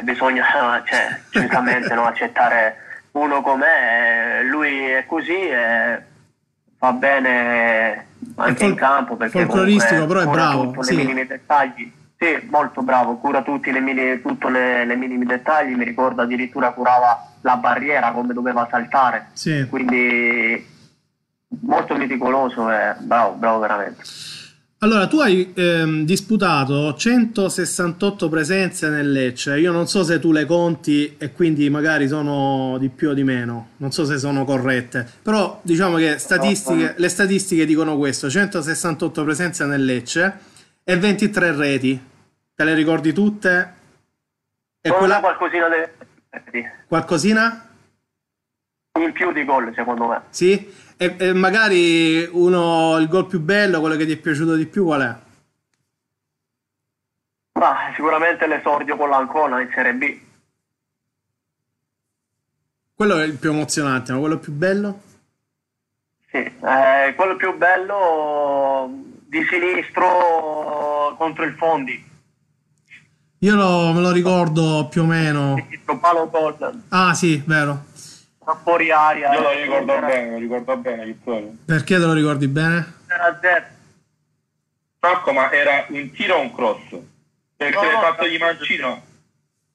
bisogna 0.00 0.46
cioè, 0.88 1.20
giustamente 1.30 1.92
no, 1.92 2.06
accettare 2.06 2.76
uno 3.12 3.42
com'è, 3.42 4.40
lui 4.44 4.86
è 4.86 5.04
così 5.04 5.36
e 5.36 6.02
fa 6.78 6.92
bene 6.92 8.06
anche 8.36 8.64
in 8.64 8.76
campo 8.76 9.16
perché 9.16 9.40
folcloristico 9.44 10.06
però 10.06 10.20
è 10.20 10.26
bravo, 10.26 10.82
sì. 10.82 10.96
minimi 10.96 11.26
dettagli 11.26 11.92
sì, 12.16 12.48
molto 12.50 12.82
bravo, 12.82 13.16
cura 13.18 13.42
tutti 13.42 13.70
le 13.70 13.78
mini, 13.78 14.20
tutti 14.20 14.46
i 14.46 14.96
minimi 14.96 15.24
dettagli, 15.24 15.74
mi 15.74 15.84
ricordo 15.84 16.22
addirittura 16.22 16.72
curava 16.72 17.27
la 17.42 17.56
barriera 17.56 18.12
come 18.12 18.34
doveva 18.34 18.66
saltare, 18.70 19.28
sì. 19.32 19.66
quindi 19.68 20.66
molto 21.60 21.96
meticoloso 21.96 22.70
e 22.70 22.94
bravo, 22.98 23.34
bravo 23.34 23.58
veramente. 23.58 24.02
Allora, 24.80 25.08
tu 25.08 25.18
hai 25.18 25.52
ehm, 25.56 26.04
disputato 26.04 26.94
168 26.94 28.28
presenze 28.28 28.88
nel 28.88 29.10
Lecce, 29.10 29.58
io 29.58 29.72
non 29.72 29.88
so 29.88 30.04
se 30.04 30.20
tu 30.20 30.30
le 30.30 30.44
conti 30.44 31.16
e 31.18 31.32
quindi 31.32 31.68
magari 31.68 32.06
sono 32.06 32.76
di 32.78 32.88
più 32.88 33.08
o 33.08 33.12
di 33.12 33.24
meno, 33.24 33.70
non 33.78 33.90
so 33.90 34.04
se 34.04 34.18
sono 34.18 34.44
corrette, 34.44 35.04
però 35.20 35.58
diciamo 35.62 35.96
che 35.96 36.18
statistiche, 36.18 36.94
le 36.96 37.08
statistiche 37.08 37.66
dicono 37.66 37.96
questo, 37.96 38.30
168 38.30 39.24
presenze 39.24 39.64
nel 39.64 39.84
Lecce 39.84 40.38
e 40.84 40.96
23 40.96 41.56
reti. 41.56 42.00
Te 42.54 42.64
le 42.64 42.74
ricordi 42.74 43.12
tutte? 43.12 43.74
E 44.80 44.90
quella... 44.92 45.18
qualcosina 45.18 45.66
di... 45.68 45.97
Qualcosina? 46.86 47.66
In 48.98 49.12
più 49.12 49.32
di 49.32 49.44
gol, 49.44 49.72
secondo 49.74 50.08
me. 50.08 50.22
Sì? 50.30 50.72
E, 50.96 51.16
e, 51.18 51.32
magari 51.32 52.28
uno, 52.32 52.96
il 52.98 53.08
gol 53.08 53.26
più 53.26 53.40
bello, 53.40 53.80
quello 53.80 53.96
che 53.96 54.06
ti 54.06 54.12
è 54.12 54.16
piaciuto 54.16 54.56
di 54.56 54.66
più, 54.66 54.84
qual 54.84 55.02
è? 55.02 55.16
Ah, 57.52 57.92
sicuramente 57.94 58.46
l'esordio 58.46 58.96
con 58.96 59.08
l'Ancona 59.08 59.60
in 59.60 59.70
Serie 59.72 59.94
B. 59.94 60.20
Quello 62.94 63.18
è 63.18 63.24
il 63.24 63.36
più 63.36 63.50
emozionante, 63.50 64.12
ma 64.12 64.18
quello 64.18 64.38
più 64.38 64.52
bello? 64.52 65.02
Sì, 66.30 66.38
eh, 66.38 67.14
quello 67.14 67.36
più 67.36 67.56
bello 67.56 68.90
di 69.28 69.44
sinistro 69.44 71.14
contro 71.16 71.44
il 71.44 71.54
Fondi. 71.54 72.07
Io 73.40 73.54
lo, 73.54 73.92
me 73.92 74.00
lo 74.00 74.10
ricordo 74.10 74.88
più 74.90 75.02
o 75.02 75.04
meno. 75.04 75.54
Palo 76.00 76.28
gol. 76.28 76.82
Ah 76.88 77.14
sì, 77.14 77.42
vero. 77.46 77.84
Fuori 78.62 78.90
aria. 78.90 79.32
Io 79.34 79.40
lo 79.40 79.52
ricordo 79.52 79.92
era... 79.92 80.06
bene, 80.06 80.30
lo 80.32 80.38
ricordo 80.38 80.76
bene 80.76 81.04
Vittorio. 81.04 81.54
Perché 81.64 81.98
te 81.98 82.04
lo 82.04 82.12
ricordi 82.12 82.48
bene? 82.48 82.94
Era 83.06 83.38
zero. 83.40 83.64
Marco, 85.00 85.32
ma 85.32 85.50
era 85.52 85.86
un 85.88 86.10
tiro 86.12 86.36
o 86.36 86.40
un 86.40 86.54
cross? 86.54 86.98
Perché 87.56 87.74
no, 87.74 87.82
l'hai 87.82 88.00
fatto 88.00 88.26
di 88.26 88.38
mancino? 88.38 89.02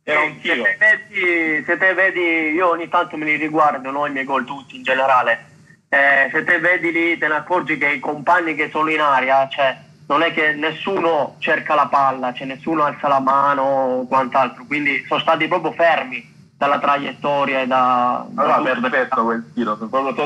Era 0.03 0.22
un 0.22 0.39
tiro. 0.41 0.63
Se 0.63 0.77
te, 0.77 1.08
vedi, 1.10 1.63
se 1.65 1.77
te 1.77 1.93
vedi, 1.93 2.20
io 2.53 2.70
ogni 2.70 2.89
tanto 2.89 3.15
me 3.15 3.25
li 3.25 3.38
riguardo, 3.38 3.89
no, 3.89 4.05
i 4.05 4.12
miei 4.12 4.25
gol 4.25 4.43
tutti 4.43 4.75
in 4.75 4.84
generale 4.84 5.51
eh, 5.93 6.29
se 6.32 6.43
te 6.43 6.60
vedi 6.60 6.91
lì 6.91 7.17
te 7.20 7.27
ne 7.27 7.36
accorgi 7.36 7.77
che 7.77 7.89
i 7.89 8.00
compagni 8.00 8.55
che 8.55 8.70
sono 8.72 8.89
in 8.89 9.00
aria, 9.00 9.48
cioè, 9.48 9.77
non 10.07 10.22
è 10.22 10.33
che 10.33 10.53
nessuno 10.53 11.36
cerca 11.39 11.75
la 11.75 11.88
palla, 11.88 12.33
cioè 12.33 12.48
nessuno 12.48 12.83
alza 12.83 13.07
la 13.07 13.19
mano 13.19 13.62
o 13.62 14.07
quant'altro, 14.07 14.65
quindi 14.65 15.03
sono 15.07 15.19
stati 15.19 15.48
proprio 15.48 15.72
fermi 15.72 16.31
dalla 16.57 16.79
traiettoria 16.79 17.62
e 17.62 17.67
da... 17.67 18.25
Allora, 18.36 18.57
da 18.57 18.89
perfetto 18.89 19.24
quel 19.24 19.51
tiro, 19.53 19.77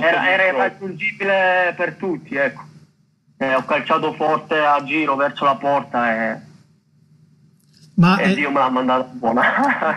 era, 0.02 0.30
era 0.30 0.48
irraggiungibile 0.48 1.74
per 1.76 1.96
tutti, 1.96 2.36
ecco. 2.36 2.66
Eh, 3.38 3.54
ho 3.54 3.64
calciato 3.66 4.14
forte 4.14 4.58
a 4.60 4.84
giro 4.84 5.16
verso 5.16 5.46
la 5.46 5.56
porta 5.56 6.12
e... 6.14 6.42
Ma 7.96 8.18
e 8.18 8.24
è... 8.24 8.34
Dio 8.34 8.52
me 8.52 8.60
l'ha 8.60 8.70
mandato 8.70 9.10
buona. 9.14 9.42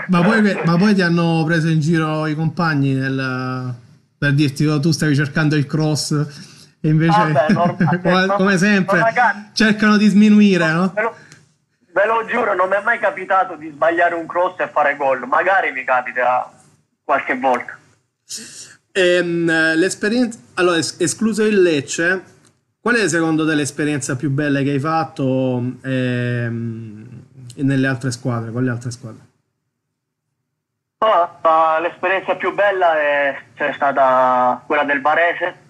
ma, 0.08 0.20
poi, 0.22 0.60
ma 0.64 0.76
poi 0.76 0.94
ti 0.94 1.02
hanno 1.02 1.42
preso 1.44 1.68
in 1.68 1.80
giro 1.80 2.26
i 2.26 2.34
compagni 2.34 2.94
nel 2.94 3.75
per 4.20 4.34
dirti 4.34 4.66
oh, 4.66 4.78
tu 4.80 4.90
stavi 4.90 5.14
cercando 5.14 5.56
il 5.56 5.64
cross 5.64 6.12
e 6.80 6.88
invece 6.88 7.32
Vabbè, 7.32 7.52
normale, 7.52 8.26
come, 8.37 8.58
sempre 8.58 9.02
cercano 9.52 9.96
di 9.96 10.08
sminuire 10.08 10.72
no? 10.72 10.92
ve, 10.94 11.02
lo, 11.02 11.14
ve 11.92 12.06
lo 12.06 12.25
giuro 12.26 12.54
non 12.54 12.68
mi 12.68 12.76
è 12.76 12.82
mai 12.82 12.99
capitato 12.99 13.56
di 13.56 13.70
sbagliare 13.70 14.14
un 14.14 14.26
cross 14.26 14.58
e 14.60 14.68
fare 14.68 14.96
gol 14.96 15.26
magari 15.26 15.72
mi 15.72 15.84
capita 15.84 16.50
qualche 17.10 17.37
volta. 17.37 17.76
Ehm, 18.92 19.75
l'esperienza, 19.75 20.38
allora, 20.54 20.76
es- 20.76 20.96
escluso 21.00 21.44
il 21.44 21.60
Lecce, 21.60 22.22
qual 22.80 22.94
è 22.94 23.08
secondo 23.08 23.44
te 23.44 23.54
l'esperienza 23.54 24.14
più 24.14 24.30
bella 24.30 24.62
che 24.62 24.70
hai 24.70 24.78
fatto 24.78 25.60
ehm, 25.82 27.25
nelle 27.56 27.87
altre 27.88 28.12
squadre, 28.12 28.52
con 28.52 28.62
le 28.62 28.70
altre 28.70 28.92
squadre? 28.92 29.28
Oh, 30.99 31.80
l'esperienza 31.80 32.37
più 32.37 32.54
bella 32.54 32.96
è, 32.96 33.37
è 33.54 33.72
stata 33.72 34.62
quella 34.66 34.84
del 34.84 35.00
Varese. 35.00 35.68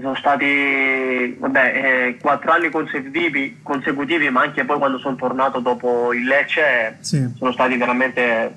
Sono 0.00 0.16
stati 0.16 1.36
vabbè, 1.38 1.72
eh, 1.74 2.16
quattro 2.20 2.50
anni 2.50 2.68
consecutivi, 2.68 3.60
consecutivi, 3.62 4.28
ma 4.28 4.40
anche 4.42 4.64
poi 4.64 4.78
quando 4.78 4.98
sono 4.98 5.14
tornato 5.14 5.60
dopo 5.60 6.12
il 6.12 6.24
Lecce 6.24 6.96
Sì. 6.98 7.32
sono 7.36 7.52
stati 7.52 7.76
veramente 7.76 8.52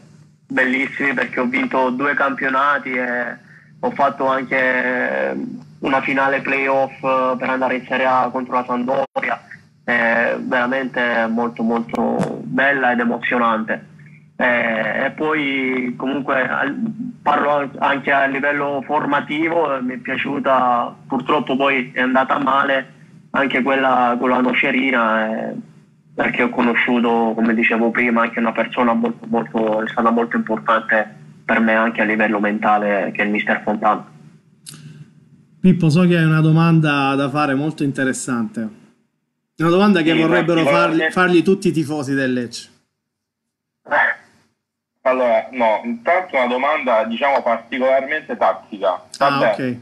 bellissimi 0.47 1.13
perché 1.13 1.39
ho 1.39 1.45
vinto 1.45 1.91
due 1.91 2.15
campionati 2.15 2.91
e 2.93 3.37
ho 3.79 3.91
fatto 3.91 4.25
anche 4.25 5.37
una 5.79 6.01
finale 6.01 6.41
playoff 6.41 6.99
per 7.37 7.49
andare 7.49 7.75
in 7.75 7.85
Serie 7.85 8.05
A 8.05 8.29
contro 8.31 8.55
la 8.55 8.65
Sampdoria. 8.65 9.39
È 9.83 10.35
veramente 10.39 11.27
molto 11.29 11.61
molto 11.61 12.41
bella 12.45 12.91
ed 12.93 12.99
emozionante. 12.99 13.85
Eh, 14.39 15.05
e 15.05 15.11
poi 15.11 15.93
comunque 15.97 16.47
al- 16.47 16.75
parlo 17.23 17.71
anche 17.79 18.11
a 18.11 18.25
livello 18.27 18.83
formativo, 18.85 19.75
eh, 19.75 19.81
mi 19.81 19.93
è 19.95 19.97
piaciuta, 19.97 20.95
purtroppo 21.07 21.55
poi 21.55 21.91
è 21.91 22.01
andata 22.01 22.37
male 22.37 22.93
anche 23.31 23.63
quella 23.63 24.15
con 24.19 24.29
la 24.29 24.39
nocerina, 24.39 25.49
eh, 25.49 25.55
perché 26.13 26.43
ho 26.43 26.49
conosciuto, 26.49 27.33
come 27.35 27.53
dicevo 27.55 27.89
prima, 27.89 28.21
anche 28.21 28.39
una 28.39 28.51
persona 28.51 28.93
molto, 28.93 29.25
molto, 29.27 29.81
è 29.83 29.89
stata 29.89 30.11
molto 30.11 30.37
importante 30.37 31.15
per 31.43 31.59
me 31.59 31.73
anche 31.73 32.01
a 32.01 32.05
livello 32.05 32.39
mentale, 32.39 33.11
che 33.13 33.23
è 33.23 33.25
il 33.25 33.31
mister 33.31 33.61
Fontana. 33.63 34.05
Pippo, 35.59 35.89
so 35.89 36.01
che 36.05 36.15
hai 36.15 36.23
una 36.23 36.41
domanda 36.41 37.15
da 37.15 37.29
fare 37.29 37.55
molto 37.55 37.83
interessante. 37.83 38.69
Una 39.57 39.69
domanda 39.69 40.01
che 40.01 40.11
Sì, 40.13 40.19
vorrebbero 40.19 40.59
fargli, 40.61 40.69
particolarmente- 40.69 41.11
fargli 41.11 41.41
tutti 41.41 41.67
i 41.69 41.71
tifosi 41.71 42.13
del 42.13 42.33
Lecce. 42.33 42.69
Allora, 45.07 45.47
no, 45.51 45.81
intanto 45.85 46.35
una 46.35 46.47
domanda 46.47 47.03
diciamo 47.05 47.41
particolarmente 47.41 48.35
tattica. 48.35 49.05
Ah, 49.17 49.29
Vabbè, 49.29 49.51
ok. 49.51 49.75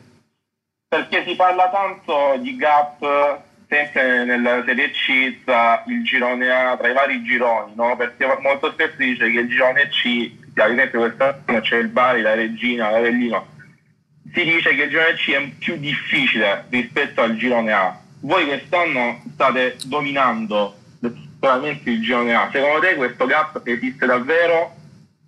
Perché 0.87 1.23
si 1.25 1.35
parla 1.35 1.69
tanto 1.69 2.37
di 2.39 2.55
gap 2.55 3.39
sempre 3.67 4.23
nella 4.23 4.63
Serie 4.63 4.91
C 4.91 5.43
tra 5.43 5.83
il 5.87 6.03
girone 6.03 6.49
A, 6.51 6.77
tra 6.77 6.89
i 6.89 6.93
vari 6.93 7.23
gironi, 7.23 7.73
no? 7.75 7.95
Perché 7.95 8.37
molto 8.39 8.71
spesso 8.71 8.93
si 8.97 9.05
dice 9.05 9.31
che 9.31 9.39
il 9.39 9.49
girone 9.49 9.89
C, 9.89 10.31
ad 10.55 10.71
esempio 10.71 10.99
quest'anno 10.99 11.59
c'è 11.61 11.77
il 11.77 11.87
Bari, 11.87 12.21
la 12.21 12.35
Regina, 12.35 12.91
l'Avellino, 12.91 13.47
si 14.31 14.43
dice 14.43 14.75
che 14.75 14.83
il 14.83 14.89
girone 14.89 15.13
C 15.15 15.31
è 15.31 15.49
più 15.57 15.75
difficile 15.77 16.65
rispetto 16.69 17.21
al 17.21 17.35
girone 17.35 17.73
A. 17.73 17.99
Voi 18.21 18.45
quest'anno 18.45 19.23
state 19.33 19.77
dominando 19.85 20.75
il 21.83 22.01
girone 22.01 22.35
A. 22.35 22.49
Secondo 22.51 22.79
te 22.79 22.95
questo 22.95 23.25
gap 23.25 23.61
esiste 23.65 24.05
davvero 24.05 24.83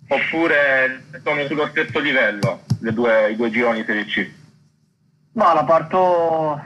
oppure 0.08 1.04
sono 1.22 1.44
sullo 1.46 1.68
stesso 1.68 1.98
livello 2.00 2.60
le 2.80 2.92
due- 2.92 3.30
i 3.30 3.36
due 3.36 3.50
gironi 3.50 3.84
Serie 3.84 4.04
C? 4.04 4.30
Ma 5.32 5.52
la 5.52 5.64
parto 5.64 6.60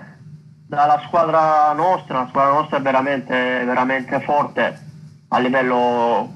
dalla 0.67 1.03
squadra 1.07 1.73
nostra, 1.73 2.21
la 2.21 2.29
squadra 2.29 2.53
nostra 2.53 2.79
è 2.79 2.81
veramente, 2.81 3.35
veramente 3.35 4.21
forte 4.21 4.81
a 5.29 5.39
livello 5.39 6.33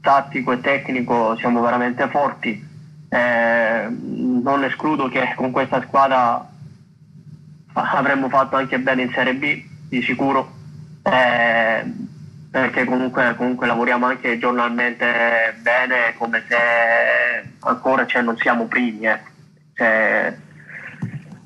tattico 0.00 0.52
e 0.52 0.60
tecnico 0.60 1.36
siamo 1.36 1.60
veramente 1.60 2.08
forti. 2.08 2.64
Eh, 3.08 3.86
non 3.90 4.64
escludo 4.64 5.08
che 5.08 5.32
con 5.34 5.50
questa 5.50 5.82
squadra 5.82 6.48
avremmo 7.72 8.28
fatto 8.28 8.56
anche 8.56 8.78
bene 8.78 9.02
in 9.02 9.12
Serie 9.12 9.34
B, 9.34 9.64
di 9.88 10.02
sicuro, 10.02 10.50
eh, 11.02 11.84
perché 12.56 12.86
comunque, 12.86 13.34
comunque 13.36 13.66
lavoriamo 13.66 14.06
anche 14.06 14.38
giornalmente 14.38 15.54
bene, 15.60 16.14
come 16.16 16.42
se 16.48 16.56
ancora 17.60 18.06
cioè, 18.06 18.22
non 18.22 18.38
siamo 18.38 18.64
primi. 18.64 19.04
ecco. 19.04 19.28
Cioè, 19.74 20.34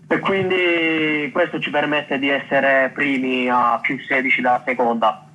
e 0.07 0.18
quindi 0.20 1.29
questo 1.33 1.59
ci 1.59 1.70
permette 1.70 2.16
di 2.20 2.29
essere 2.29 2.92
primi 2.94 3.49
a 3.49 3.81
più 3.83 3.99
16 3.99 4.40
dalla 4.40 4.62
seconda. 4.64 5.27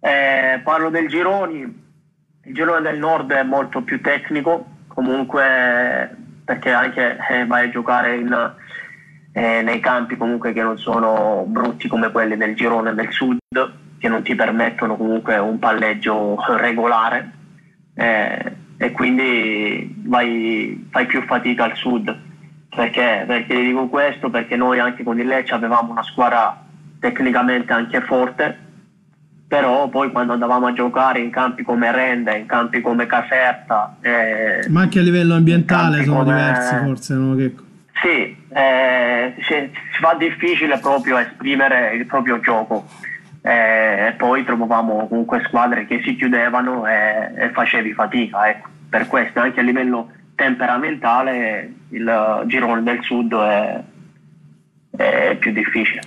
Eh, 0.00 0.60
parlo 0.64 0.90
del 0.90 1.06
gironi, 1.06 1.60
il 1.60 2.52
girone 2.52 2.80
del 2.80 2.98
nord 2.98 3.30
è 3.30 3.44
molto 3.44 3.82
più 3.82 4.00
tecnico, 4.00 4.66
comunque 4.88 6.12
perché 6.44 6.72
anche 6.72 7.18
eh, 7.30 7.46
vai 7.46 7.68
a 7.68 7.70
giocare 7.70 8.16
in, 8.16 8.54
eh, 9.32 9.62
nei 9.62 9.78
campi 9.78 10.16
comunque 10.16 10.52
che 10.52 10.62
non 10.62 10.76
sono 10.76 11.44
brutti 11.46 11.86
come 11.86 12.10
quelli 12.10 12.36
del 12.36 12.56
girone 12.56 12.94
del 12.94 13.12
sud, 13.12 13.38
che 14.00 14.08
non 14.08 14.22
ti 14.22 14.34
permettono 14.34 14.96
comunque 14.96 15.36
un 15.36 15.58
palleggio 15.58 16.38
regolare 16.56 17.30
eh, 17.94 18.52
e 18.78 18.90
quindi 18.92 19.94
vai, 20.06 20.88
fai 20.90 21.04
più 21.04 21.22
fatica 21.26 21.64
al 21.64 21.76
sud. 21.76 22.16
Perché? 22.74 23.24
Perché 23.26 23.54
ti 23.54 23.62
dico 23.66 23.88
questo? 23.88 24.30
Perché 24.30 24.56
noi 24.56 24.78
anche 24.78 25.02
con 25.02 25.20
il 25.20 25.26
Lecce 25.26 25.52
avevamo 25.52 25.90
una 25.90 26.02
squadra 26.02 26.64
tecnicamente 26.98 27.74
anche 27.74 28.00
forte, 28.00 28.58
però 29.46 29.88
poi 29.88 30.10
quando 30.10 30.32
andavamo 30.32 30.68
a 30.68 30.72
giocare 30.72 31.20
in 31.20 31.30
campi 31.30 31.62
come 31.62 31.92
Rende, 31.92 32.38
in 32.38 32.46
campi 32.46 32.80
come 32.80 33.04
Caserta, 33.06 33.96
eh, 34.00 34.64
Ma 34.68 34.80
anche 34.82 35.00
a 35.00 35.02
livello 35.02 35.34
ambientale 35.34 36.02
sono 36.04 36.18
come- 36.22 36.32
diversi, 36.36 36.76
forse, 36.76 37.14
no? 37.14 37.34
Che- 37.34 37.54
sì, 38.00 38.36
eh, 38.48 39.34
si, 39.40 39.54
si 39.92 40.00
fa 40.00 40.14
difficile 40.14 40.78
proprio 40.78 41.18
esprimere 41.18 41.92
il 41.96 42.06
proprio 42.06 42.40
gioco. 42.40 42.86
Eh, 43.42 44.08
e 44.08 44.12
poi 44.18 44.44
trovavamo 44.44 45.08
comunque 45.08 45.42
squadre 45.46 45.86
che 45.86 46.02
si 46.04 46.14
chiudevano 46.16 46.86
e, 46.86 47.32
e 47.36 47.50
facevi 47.50 47.92
fatica. 47.92 48.48
Ecco. 48.48 48.68
Per 48.88 49.06
questo 49.06 49.40
anche 49.40 49.60
a 49.60 49.62
livello 49.62 50.10
temperamentale 50.34 51.72
il 51.90 52.42
girone 52.46 52.82
del 52.82 52.98
sud 53.02 53.32
è, 53.34 53.82
è 54.96 55.36
più 55.38 55.52
difficile. 55.52 56.02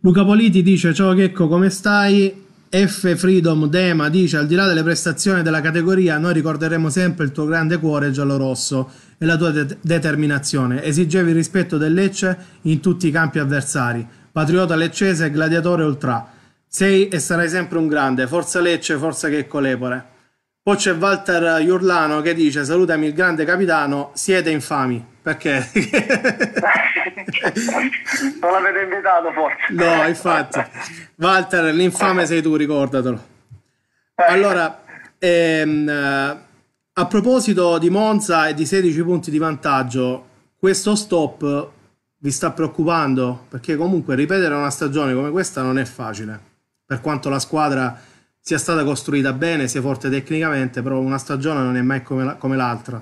Luca 0.00 0.24
Politi 0.24 0.62
dice: 0.62 0.92
Ciao 0.94 1.14
Checco, 1.14 1.48
come 1.48 1.70
stai? 1.70 2.48
F 2.70 3.16
Freedom 3.16 3.66
Dema 3.66 4.08
dice: 4.08 4.36
Al 4.36 4.46
di 4.46 4.54
là 4.54 4.66
delle 4.66 4.82
prestazioni 4.82 5.42
della 5.42 5.60
categoria, 5.60 6.18
noi 6.18 6.34
ricorderemo 6.34 6.88
sempre 6.88 7.24
il 7.24 7.32
tuo 7.32 7.44
grande 7.44 7.78
cuore 7.78 8.10
giallorosso 8.10 8.90
e 9.18 9.26
la 9.26 9.36
tua 9.36 9.50
de- 9.50 9.76
determinazione. 9.80 10.82
Esigevi 10.84 11.30
il 11.30 11.36
rispetto 11.36 11.78
del 11.78 11.92
Lecce 11.92 12.38
in 12.62 12.80
tutti 12.80 13.08
i 13.08 13.10
campi 13.10 13.40
avversari. 13.40 14.06
Patriota 14.30 14.76
leccese 14.76 15.26
e 15.26 15.30
gladiatore 15.30 15.82
ultra. 15.82 16.38
Sei 16.72 17.08
e 17.08 17.18
sarai 17.18 17.48
sempre 17.48 17.78
un 17.78 17.88
grande. 17.88 18.28
Forza 18.28 18.60
Lecce, 18.60 18.96
forza 18.96 19.28
Checco 19.28 19.58
Lepore. 19.58 20.06
Poi 20.62 20.76
c'è 20.76 20.94
Walter 20.94 21.60
Iurlano 21.60 22.20
che 22.20 22.32
dice: 22.32 22.64
Salutami 22.64 23.08
il 23.08 23.12
grande 23.12 23.44
capitano, 23.44 24.12
siete 24.14 24.50
infami. 24.50 25.04
Perché? 25.20 25.68
non 28.40 28.52
l'avete 28.52 28.82
invitato 28.84 29.32
forse? 29.32 29.56
No, 29.70 30.06
infatti. 30.06 30.60
Walter, 31.16 31.74
l'infame 31.74 32.24
sei 32.24 32.40
tu, 32.40 32.54
ricordatelo. 32.54 33.26
Allora, 34.14 34.80
ehm, 35.18 35.88
eh, 35.88 36.38
a 36.92 37.06
proposito 37.06 37.78
di 37.78 37.90
Monza 37.90 38.46
e 38.46 38.54
di 38.54 38.64
16 38.64 39.02
punti 39.02 39.32
di 39.32 39.38
vantaggio, 39.38 40.26
questo 40.56 40.94
stop 40.94 41.70
vi 42.18 42.30
sta 42.30 42.52
preoccupando? 42.52 43.46
Perché 43.48 43.74
comunque 43.74 44.14
ripetere 44.14 44.54
una 44.54 44.70
stagione 44.70 45.14
come 45.14 45.32
questa 45.32 45.62
non 45.62 45.76
è 45.76 45.84
facile. 45.84 46.49
Per 46.90 47.00
quanto 47.00 47.28
la 47.28 47.38
squadra 47.38 47.96
sia 48.40 48.58
stata 48.58 48.82
costruita 48.82 49.32
bene, 49.32 49.68
sia 49.68 49.80
forte 49.80 50.10
tecnicamente, 50.10 50.82
però 50.82 50.98
una 50.98 51.18
stagione 51.18 51.62
non 51.62 51.76
è 51.76 51.82
mai 51.82 52.02
come, 52.02 52.24
la- 52.24 52.34
come 52.34 52.56
l'altra. 52.56 53.00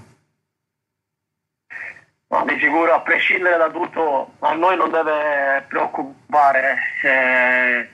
No, 2.31 2.45
di 2.47 2.59
sicuro, 2.61 2.93
a 2.93 3.01
prescindere 3.01 3.57
da 3.57 3.71
tutto, 3.71 4.35
a 4.41 4.53
noi 4.53 4.77
non 4.77 4.91
deve 4.91 5.65
preoccupare. 5.69 6.77
eh, 7.03 7.89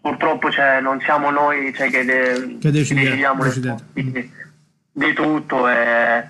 purtroppo 0.00 0.48
cioè, 0.52 0.80
non 0.80 1.00
siamo 1.00 1.30
noi 1.30 1.74
cioè, 1.74 1.90
che, 1.90 2.04
de- 2.04 2.58
Che 2.60 2.70
decidiamo 2.70 3.42
di, 3.92 4.32
di 4.92 5.12
tutto. 5.12 5.68
e 5.68 6.24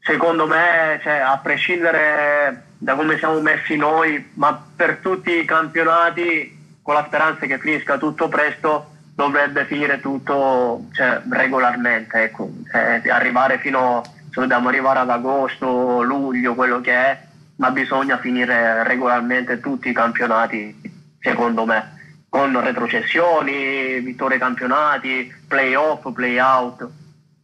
secondo 0.00 0.46
me, 0.46 0.98
cioè, 1.02 1.18
a 1.18 1.36
prescindere 1.36 2.64
da 2.78 2.94
come 2.94 3.18
siamo 3.18 3.38
messi 3.42 3.76
noi, 3.76 4.30
ma 4.36 4.58
per 4.74 5.00
tutti 5.02 5.32
i 5.32 5.44
campionati, 5.44 6.60
con 6.82 6.94
la 6.94 7.04
speranza 7.06 7.46
che 7.46 7.58
finisca 7.58 7.96
tutto 7.96 8.28
presto, 8.28 8.90
dovrebbe 9.14 9.64
finire 9.66 10.00
tutto 10.00 10.86
cioè, 10.92 11.22
regolarmente. 11.30 12.22
Ecco. 12.22 12.50
Cioè, 12.70 13.02
arrivare 13.08 13.58
fino 13.58 14.02
se 14.30 14.40
dobbiamo 14.40 14.68
arrivare 14.68 14.98
ad 15.00 15.10
agosto, 15.10 16.02
luglio, 16.02 16.54
quello 16.54 16.80
che 16.80 16.92
è, 16.94 17.20
ma 17.56 17.70
bisogna 17.70 18.18
finire 18.18 18.82
regolarmente 18.82 19.60
tutti 19.60 19.90
i 19.90 19.92
campionati, 19.92 20.74
secondo 21.20 21.66
me, 21.66 22.24
con 22.30 22.58
retrocessioni, 22.58 24.00
vittorie 24.00 24.38
campionati, 24.38 25.32
playoff, 25.46 26.10
playout. 26.12 26.88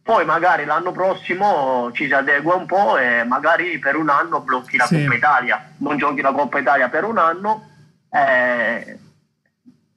poi 0.01 0.25
magari 0.25 0.65
l'anno 0.65 0.91
prossimo 0.91 1.91
ci 1.93 2.07
si 2.07 2.13
adegua 2.13 2.55
un 2.55 2.65
po' 2.65 2.97
e 2.97 3.23
magari 3.23 3.77
per 3.77 3.95
un 3.95 4.09
anno 4.09 4.41
blocchi 4.41 4.75
la 4.75 4.87
Sì. 4.87 5.03
Coppa 5.03 5.15
Italia, 5.15 5.69
non 5.77 5.97
giochi 5.97 6.21
la 6.21 6.31
Coppa 6.31 6.57
Italia 6.57 6.89
per 6.89 7.03
un 7.03 7.19
anno 7.19 7.69
e, 8.09 8.19
e 8.19 8.97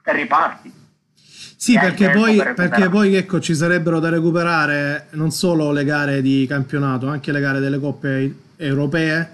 riparti. 0.04 0.72
Sì, 1.56 1.74
Eh, 1.74 1.78
perché 1.80 2.10
poi, 2.10 2.36
per 2.36 2.54
perché 2.54 2.88
poi 2.88 3.14
ecco, 3.14 3.40
ci 3.40 3.54
sarebbero 3.54 4.00
da 4.00 4.08
recuperare 4.08 5.06
non 5.12 5.30
solo 5.30 5.70
le 5.70 5.84
gare 5.84 6.20
di 6.20 6.44
campionato, 6.48 7.06
anche 7.06 7.30
le 7.30 7.40
gare 7.40 7.60
delle 7.60 7.78
coppe 7.78 8.34
europee, 8.56 9.30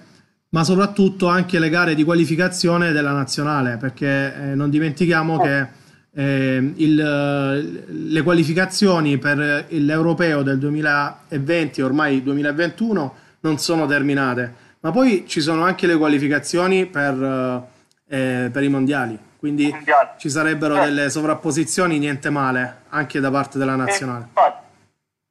ma 0.50 0.62
soprattutto 0.64 1.26
anche 1.28 1.58
le 1.58 1.70
gare 1.70 1.94
di 1.94 2.04
qualificazione 2.04 2.92
della 2.92 3.12
nazionale, 3.12 3.78
perché 3.78 4.34
eh, 4.34 4.54
non 4.54 4.68
dimentichiamo 4.68 5.38
che 5.40 5.66
eh, 6.14 6.72
il- 6.76 7.88
le 8.10 8.22
qualificazioni 8.22 9.18
per 9.18 9.66
l'europeo 9.68 10.42
del 10.42 10.58
2020, 10.58 11.80
ormai 11.80 12.22
2021, 12.22 13.14
non 13.40 13.58
sono 13.58 13.86
terminate, 13.86 14.52
ma 14.80 14.90
poi 14.90 15.24
ci 15.26 15.40
sono 15.40 15.62
anche 15.64 15.86
le 15.86 15.96
qualificazioni 15.96 16.86
per, 16.86 17.68
eh, 18.08 18.50
per 18.52 18.62
i 18.62 18.68
mondiali. 18.68 19.18
Quindi 19.38 19.72
ci 20.18 20.28
sarebbero 20.30 20.76
Eh. 20.76 20.84
delle 20.86 21.10
sovrapposizioni, 21.10 21.98
niente 21.98 22.28
male, 22.28 22.82
anche 22.88 23.20
da 23.20 23.30
parte 23.30 23.56
della 23.58 23.74
E, 23.74 23.76
nazionale. 23.76 24.24
infatti, 24.26 24.64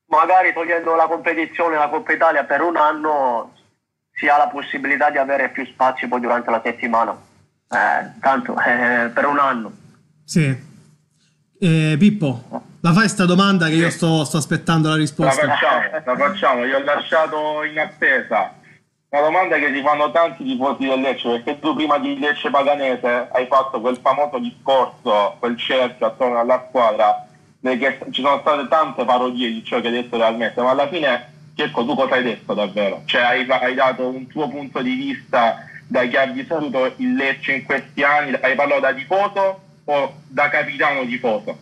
magari 0.05 0.53
togliendo 0.53 0.95
la 0.95 1.07
competizione 1.07 1.75
la 1.75 1.89
Coppa 1.89 2.13
Italia 2.13 2.45
per 2.45 2.61
un 2.61 2.77
anno 2.77 3.53
si 4.13 4.27
ha 4.29 4.37
la 4.37 4.47
possibilità 4.47 5.09
di 5.09 5.17
avere 5.17 5.49
più 5.49 5.65
spazi 5.65 6.07
poi 6.07 6.21
durante 6.21 6.49
la 6.49 6.61
settimana. 6.63 7.15
Eh, 7.69 8.19
tanto 8.21 8.55
eh, 8.61 9.09
per 9.13 9.25
un 9.25 9.39
anno. 9.39 9.71
Sì. 10.23 10.65
Eh, 11.59 11.95
Pippo, 11.99 12.63
la 12.81 12.93
fai 12.93 13.09
sta 13.09 13.25
domanda 13.25 13.65
che 13.67 13.73
io 13.73 13.89
sto, 13.89 14.23
sto 14.23 14.37
aspettando 14.37 14.87
la 14.87 14.93
La 14.93 14.99
risposta. 15.01 15.47
facciamo, 15.47 15.81
la 16.05 16.15
facciamo, 16.15 16.63
io 16.65 16.77
ho 16.77 16.83
lasciato 16.83 17.63
in 17.63 17.77
attesa. 17.79 18.53
Una 19.09 19.21
domanda 19.21 19.57
che 19.57 19.71
si 19.73 19.81
fanno 19.81 20.11
tanti 20.11 20.43
tifosi 20.43 20.85
del 20.85 20.99
Lecce, 20.99 21.29
perché 21.29 21.59
tu 21.59 21.73
prima 21.73 21.97
di 21.97 22.19
Lecce 22.19 22.49
Paganese 22.49 23.29
hai 23.31 23.47
fatto 23.47 23.79
quel 23.79 23.97
famoso 24.01 24.37
discorso, 24.37 25.37
quel 25.39 25.57
cerchio 25.57 26.07
attorno 26.07 26.37
alla 26.37 26.65
squadra, 26.67 27.25
perché 27.61 27.99
ci 28.11 28.21
sono 28.21 28.39
state 28.41 28.67
tante 28.67 29.05
parodie 29.05 29.49
di 29.49 29.63
ciò 29.63 29.79
che 29.79 29.87
hai 29.87 29.93
detto 29.93 30.17
realmente, 30.17 30.61
ma 30.61 30.71
alla 30.71 30.89
fine, 30.89 31.35
Checco, 31.55 31.85
tu 31.85 31.95
cosa 31.95 32.15
hai 32.15 32.23
detto 32.23 32.53
davvero? 32.53 33.03
Cioè 33.05 33.21
hai, 33.21 33.49
hai 33.49 33.75
dato 33.75 34.09
un 34.09 34.27
tuo 34.27 34.49
punto 34.49 34.81
di 34.81 34.95
vista 34.95 35.55
da 35.87 36.03
chi 36.03 36.17
ha 36.17 36.25
vissuto 36.25 36.93
il 36.97 37.15
Lecce 37.15 37.53
in 37.53 37.63
questi 37.63 38.03
anni, 38.03 38.37
hai 38.41 38.55
parlato 38.55 38.81
da 38.81 38.93
tifoso 38.93 39.61
o 39.85 40.15
da 40.27 40.49
capitano 40.49 41.05
tifoso? 41.05 41.57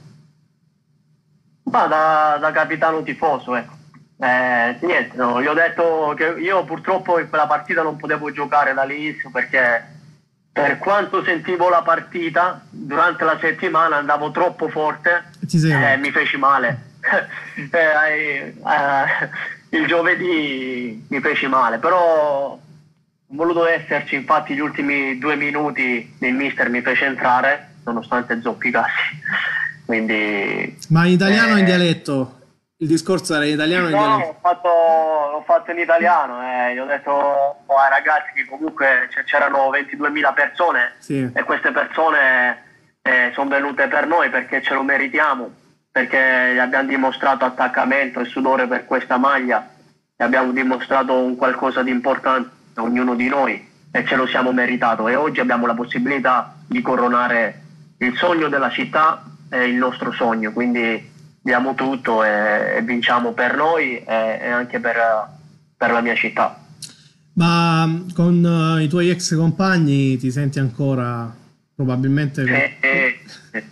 Ma 1.66 1.86
da, 1.86 2.38
da 2.40 2.52
capitano 2.52 3.04
tifoso, 3.04 3.56
ecco. 3.56 3.74
Eh, 4.18 4.78
niente, 4.80 5.18
no, 5.18 5.42
gli 5.42 5.48
ho 5.48 5.54
detto 5.54 6.14
che 6.16 6.36
io 6.40 6.64
purtroppo 6.64 7.20
in 7.20 7.28
quella 7.28 7.48
partita 7.48 7.82
non 7.82 7.98
potevo 7.98 8.32
giocare 8.32 8.74
dall'inizio 8.74 9.30
perché 9.30 9.94
per 10.54 10.78
quanto 10.78 11.22
sentivo 11.24 11.68
la 11.68 11.82
partita 11.82 12.62
durante 12.70 13.26
la 13.26 13.38
settimana 13.42 13.98
andavo 13.98 14.32
troppo 14.32 14.70
forte 14.70 15.26
e 15.52 15.98
mi 15.98 16.12
feci 16.12 16.38
male. 16.38 16.94
Eh, 17.56 18.54
eh, 18.54 19.30
il 19.78 19.86
giovedì 19.88 21.06
mi 21.08 21.20
feci 21.22 21.48
male, 21.48 21.78
però 21.78 22.52
ho 22.54 22.60
voluto 23.28 23.66
esserci, 23.66 24.16
infatti 24.16 24.54
gli 24.54 24.60
ultimi 24.60 25.18
due 25.18 25.36
minuti 25.36 26.16
il 26.20 26.34
mister 26.34 26.70
mi 26.70 26.82
fece 26.82 27.06
entrare 27.06 27.76
nonostante 27.86 28.42
zoppicassi. 28.42 29.22
Quindi 29.86 30.78
Ma 30.90 31.06
in 31.06 31.14
italiano 31.14 31.54
o 31.54 31.58
in 31.58 31.64
Eh. 31.64 31.66
dialetto? 31.66 32.40
Il 32.78 32.88
discorso 32.88 33.34
era 33.36 33.46
in 33.46 33.54
italiano 33.54 33.84
No, 33.84 33.90
dialetto? 33.90 34.26
l'ho 34.28 34.38
fatto, 34.42 34.68
l'ho 35.32 35.44
fatto 35.46 35.72
in 35.72 35.80
italiano, 35.80 36.42
eh. 36.44 36.74
gli 36.74 36.80
ho 36.80 36.86
detto 36.86 37.10
oh, 37.12 37.76
ai 37.78 37.90
ragazzi 37.90 38.32
che 38.36 38.46
comunque 38.46 39.08
c'erano 39.26 39.70
22.000 39.70 40.34
persone 40.34 40.94
Sì. 41.00 41.30
e 41.34 41.44
queste 41.44 41.72
persone 41.72 42.64
sono 43.34 43.50
venute 43.50 43.88
per 43.88 44.08
noi 44.08 44.30
perché 44.30 44.62
ce 44.62 44.74
lo 44.74 44.84
meritiamo, 44.84 45.50
perché 45.92 46.52
gli 46.54 46.58
abbiamo 46.58 46.90
dimostrato 46.90 47.46
attaccamento 47.46 48.20
e 48.20 48.26
sudore 48.26 48.68
per 48.68 48.86
questa 48.86 49.18
maglia 49.18 49.70
e 50.18 50.24
abbiamo 50.24 50.52
dimostrato 50.52 51.14
un 51.14 51.36
qualcosa 51.38 51.82
di 51.84 51.92
importante 51.92 52.50
a 52.76 52.82
ognuno 52.82 53.14
di 53.16 53.30
noi 53.30 53.72
e 53.92 54.06
ce 54.06 54.16
lo 54.16 54.26
siamo 54.28 54.52
meritato 54.52 55.08
e 55.08 55.16
oggi 55.16 55.40
abbiamo 55.40 55.66
la 55.68 55.76
possibilità 55.76 56.56
di 56.68 56.82
coronare 56.82 57.62
il 58.00 58.18
sogno 58.18 58.50
della 58.50 58.70
città 58.70 59.24
e 59.50 59.66
il 59.66 59.76
nostro 59.76 60.12
sogno, 60.12 60.52
quindi 60.52 61.14
diamo 61.46 61.76
tutto 61.76 62.24
e, 62.24 62.78
e 62.78 62.82
vinciamo 62.82 63.34
per 63.34 63.56
noi 63.56 63.98
e, 64.00 64.40
e 64.42 64.48
anche 64.48 64.80
per, 64.80 64.98
per 65.78 65.92
la 65.92 66.02
mia 66.02 66.16
città. 66.16 66.60
Ma 67.34 67.86
mh, 67.86 68.14
con 68.14 68.78
eh, 68.80 68.84
i 68.84 68.88
tuoi 68.88 69.12
ex 69.12 69.36
compagni 69.36 70.18
ti 70.18 70.32
senti 70.32 70.58
ancora 70.58 71.32
probabilmente... 71.76 72.44
con- 72.44 72.52
E- 72.52 72.78
e- 72.80 73.20
e- 73.52 73.64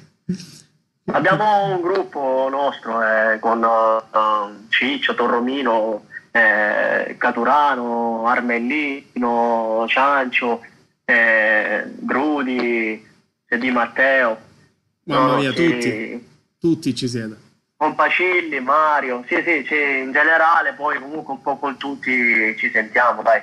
abbiamo 1.05 1.73
un 1.73 1.81
gruppo 1.81 2.47
nostro 2.51 3.01
eh, 3.01 3.39
con 3.39 3.63
uh, 3.63 4.67
Ciccio, 4.69 5.15
Torromino, 5.15 6.05
eh, 6.29 7.15
Caturano, 7.17 8.27
Armellino, 8.27 9.85
Ciancio, 9.87 10.61
eh, 11.05 11.91
Grudi, 11.97 13.03
Di 13.49 13.71
Matteo. 13.71 14.37
Mamma 15.05 15.31
No, 15.33 15.37
mia, 15.39 15.53
sì, 15.53 15.55
tutti, 15.55 16.27
tutti 16.59 16.95
ci 16.95 17.07
siete. 17.07 17.42
Con 17.83 17.95
Pacilli, 17.95 18.61
Mario, 18.61 19.25
sì 19.27 19.35
sì, 19.45 19.65
sì, 19.67 19.75
in 19.75 20.13
generale 20.13 20.71
poi 20.73 20.97
comunque 20.99 21.33
un 21.33 21.41
po' 21.41 21.57
con 21.57 21.75
tutti 21.75 22.55
ci 22.57 22.69
sentiamo, 22.71 23.21
dai. 23.21 23.41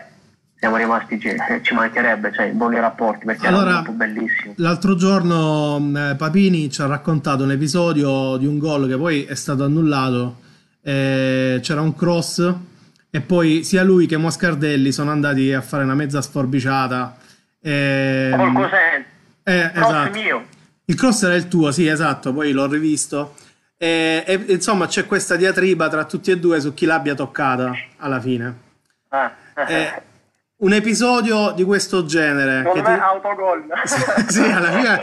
Siamo 0.58 0.76
rimasti, 0.76 1.20
ci, 1.20 1.28
ci 1.60 1.74
mancherebbe, 1.74 2.32
cioè, 2.32 2.48
buoni 2.52 2.80
rapporti 2.80 3.26
perché 3.26 3.46
Allora- 3.46 3.68
era 3.68 3.76
un 3.76 3.82
gruppo 3.84 3.98
bellissimo. 3.98 4.54
L'altro 4.56 4.96
giorno 4.96 5.78
mh, 5.78 6.14
Papini 6.16 6.70
ci 6.70 6.80
ha 6.80 6.86
raccontato 6.86 7.42
un 7.44 7.50
episodio 7.50 8.38
di 8.38 8.46
un 8.46 8.56
gol 8.56 8.88
che 8.88 8.96
poi 8.96 9.24
è 9.24 9.34
stato 9.34 9.64
annullato. 9.64 10.40
Eh, 10.82 11.58
c'era 11.62 11.82
un 11.82 11.94
cross 11.94 12.54
e 13.10 13.20
poi 13.20 13.62
sia 13.62 13.82
lui 13.82 14.06
che 14.06 14.16
Moscardelli 14.16 14.90
sono 14.90 15.10
andati 15.10 15.52
a 15.52 15.60
fare 15.60 15.82
una 15.84 15.94
mezza 15.94 16.22
sforbiciata. 16.22 17.18
Eh, 17.60 18.32
Col 18.34 18.52
cos'è? 18.54 19.04
eh, 19.42 19.70
esatto. 19.74 20.18
Il 20.86 20.94
cross 20.94 21.24
era 21.24 21.34
il 21.34 21.46
tuo, 21.46 21.70
sì, 21.72 21.86
esatto, 21.86 22.32
poi 22.32 22.52
l'ho 22.52 22.66
rivisto. 22.66 23.34
E, 23.82 24.24
e, 24.26 24.34
insomma 24.48 24.86
c'è 24.86 25.06
questa 25.06 25.36
diatriba 25.36 25.88
tra 25.88 26.04
tutti 26.04 26.30
e 26.30 26.38
due 26.38 26.60
su 26.60 26.74
chi 26.74 26.84
l'abbia 26.84 27.14
toccata 27.14 27.72
alla 27.96 28.20
fine. 28.20 28.54
Eh, 29.10 29.30
Eh, 29.66 30.02
un 30.56 30.74
episodio 30.74 31.52
di 31.52 31.64
questo 31.64 32.04
genere. 32.04 32.58
Secondo 32.62 32.88
me 32.90 32.94
ti- 32.94 33.00
autogol. 33.00 33.64
sì, 34.28 34.42
alla 34.42 34.70
fine 34.70 35.00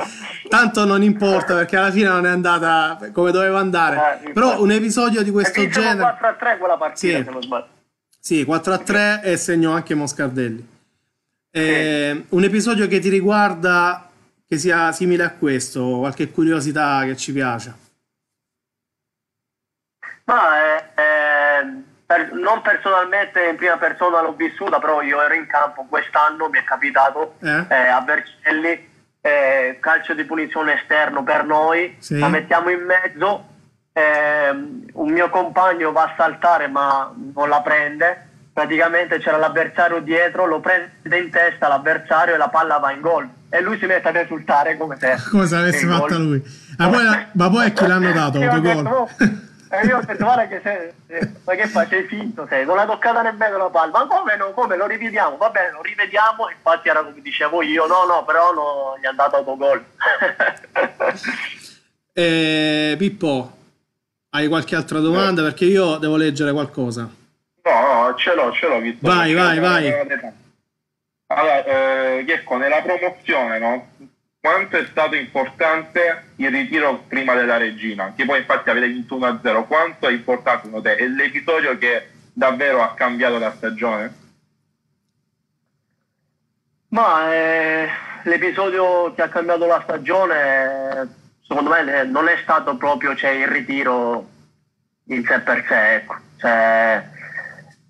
tanto 0.47 0.85
non 0.85 1.01
importa 1.01 1.55
perché 1.55 1.75
alla 1.75 1.89
fine 1.91 2.07
non 2.09 2.27
è 2.27 2.29
andata 2.29 2.99
come 3.11 3.31
doveva 3.31 3.57
andare. 3.57 4.19
Eh. 4.25 4.31
Però 4.31 4.61
un 4.61 4.69
episodio 4.69 5.23
di 5.23 5.31
questo 5.31 5.53
Perché 5.59 5.71
siamo 5.73 5.87
genere, 5.89 6.03
4 6.19 6.27
a 6.27 6.33
3 6.33 6.57
quella 6.59 6.77
partita, 6.77 7.17
Sì. 7.17 7.23
se 7.23 7.31
non 7.31 7.41
sbaglio. 7.41 7.67
sì, 8.19 8.43
4 8.45 8.73
a 8.73 8.77
3 8.77 9.21
e 9.23 9.37
segnò 9.37 9.71
anche 9.71 9.95
Moscardelli. 9.95 10.67
Eh, 11.49 12.25
Un 12.29 12.43
episodio 12.43 12.85
che 12.87 12.99
ti 12.99 13.09
riguarda 13.09 14.07
che 14.47 14.57
sia 14.59 14.91
simile 14.91 15.23
a 15.23 15.31
questo, 15.31 15.97
qualche 15.97 16.29
curiosità 16.29 17.01
che 17.05 17.17
ci 17.17 17.33
piace. 17.33 17.85
Ma 20.27 20.75
eh, 20.75 20.83
eh, 20.95 21.83
per- 22.05 22.33
non 22.33 22.61
personalmente 22.61 23.41
in 23.47 23.55
prima 23.55 23.77
persona 23.77 24.21
l'ho 24.21 24.33
vissuta, 24.33 24.77
però 24.77 25.01
io 25.01 25.21
ero 25.21 25.33
in 25.33 25.47
campo 25.47 25.85
quest'anno, 25.87 26.49
mi 26.49 26.59
è 26.59 26.63
capitato 26.65 27.35
Eh? 27.41 27.63
eh, 27.69 27.87
a 27.87 28.01
Vercelli, 28.01 28.89
eh, 29.21 29.77
calcio 29.79 30.13
di 30.13 30.25
punizione 30.25 30.73
esterno 30.81 31.23
per 31.23 31.45
noi, 31.45 31.95
Sì. 31.99 32.19
la 32.19 32.27
mettiamo 32.27 32.69
in 32.69 32.83
mezzo, 32.83 33.45
ehm, 33.93 34.85
un 34.93 35.11
mio 35.11 35.29
compagno 35.29 35.93
va 35.93 36.03
a 36.03 36.13
saltare 36.17 36.67
ma 36.67 37.09
non 37.33 37.47
la 37.47 37.61
prende, 37.61 38.27
praticamente 38.51 39.19
c'era 39.19 39.37
l'avversario 39.37 39.99
dietro, 40.01 40.45
lo 40.45 40.59
prende 40.59 41.17
in 41.17 41.29
testa 41.29 41.69
l'avversario 41.69 42.33
e 42.33 42.37
la 42.37 42.49
palla 42.49 42.79
va 42.79 42.91
in 42.91 42.99
gol 42.99 43.29
e 43.49 43.61
lui 43.61 43.77
si 43.79 43.85
mette 43.85 44.09
ad 44.09 44.15
esultare 44.17 44.75
come 44.75 44.97
se 44.99 45.15
Come 45.31 45.47
se 45.47 45.85
gol. 45.85 45.99
fatta 46.01 46.17
lui. 46.17 46.43
Ma 46.77 46.89
poi, 46.89 47.25
ma 47.31 47.49
poi 47.49 47.65
a 47.65 47.69
chi 47.69 47.87
l'hanno 47.87 48.11
dato? 48.11 48.39
Io 48.39 48.49
E 49.69 49.85
io 49.85 49.97
ho 49.97 50.01
detto, 50.01 50.23
guarda 50.23 50.47
che 50.47 50.61
sei, 50.63 50.91
eh, 51.07 51.31
ma 51.43 51.55
che 51.55 51.67
fai, 51.67 51.87
sei 51.87 52.03
finto, 52.03 52.47
sei, 52.47 52.65
non 52.65 52.77
l'ha 52.77 52.85
toccata 52.85 53.21
nemmeno 53.21 53.57
la 53.57 53.69
palla, 53.69 53.91
ma 53.91 54.07
come 54.07 54.35
no, 54.37 54.51
come, 54.51 54.77
lo 54.77 54.87
rivediamo, 54.87 55.35
va 55.35 55.49
bene, 55.49 55.71
lo 55.71 55.81
rivediamo, 55.81 56.49
infatti 56.49 56.87
era 56.87 57.03
come 57.03 57.21
dicevo 57.21 57.61
io, 57.61 57.85
no, 57.85 58.05
no, 58.05 58.23
però 58.23 58.53
no, 58.53 58.97
gli 58.99 59.03
è 59.03 59.07
andato 59.07 59.35
autogol. 59.35 59.83
Eh, 62.17 62.95
Pippo, 62.97 63.51
hai 64.31 64.47
qualche 64.47 64.75
altra 64.75 64.97
domanda? 64.97 65.43
Perché 65.43 65.65
io 65.65 65.97
devo 65.97 66.15
leggere 66.15 66.51
qualcosa. 66.51 67.07
No, 67.63 68.03
no, 68.03 68.15
ce 68.15 68.33
l'ho, 68.33 68.51
ce 68.53 68.67
l'ho 68.67 68.79
visto. 68.79 69.05
Vai, 69.07 69.35
vai, 69.35 69.59
vai. 69.59 69.93
Allora, 71.27 71.63
eh, 71.63 72.23
Checco, 72.25 72.57
nella 72.57 72.81
promozione, 72.81 73.59
no? 73.59 73.87
Quanto 74.47 74.77
è 74.77 74.85
stato 74.85 75.15
importante 75.15 76.29
il 76.37 76.49
ritiro 76.49 77.03
prima 77.05 77.33
della 77.33 77.57
regina, 77.57 78.13
che 78.15 78.23
poi 78.23 78.39
infatti 78.39 78.69
avete 78.69 78.87
vinto 78.87 79.17
1-0, 79.17 79.67
quanto 79.67 80.07
è 80.07 80.11
importante 80.13 80.67
secondo 80.67 80.87
te? 80.87 80.95
È 80.95 81.05
l'episodio 81.05 81.77
che 81.77 82.07
davvero 82.31 82.81
ha 82.81 82.93
cambiato 82.93 83.39
la 83.39 83.51
stagione? 83.51 84.15
Ma 86.89 87.33
eh, 87.33 87.89
l'episodio 88.23 89.13
che 89.13 89.21
ha 89.21 89.27
cambiato 89.27 89.65
la 89.65 89.81
stagione, 89.83 91.15
secondo 91.45 91.69
me, 91.69 92.05
non 92.05 92.29
è 92.29 92.37
stato 92.41 92.77
proprio 92.77 93.17
cioè, 93.17 93.31
il 93.31 93.47
ritiro 93.47 94.29
in 95.07 95.25
sé 95.25 95.41
per 95.41 95.65
sé. 95.67 95.95
Ecco. 95.95 96.15
Cioè, 96.37 97.05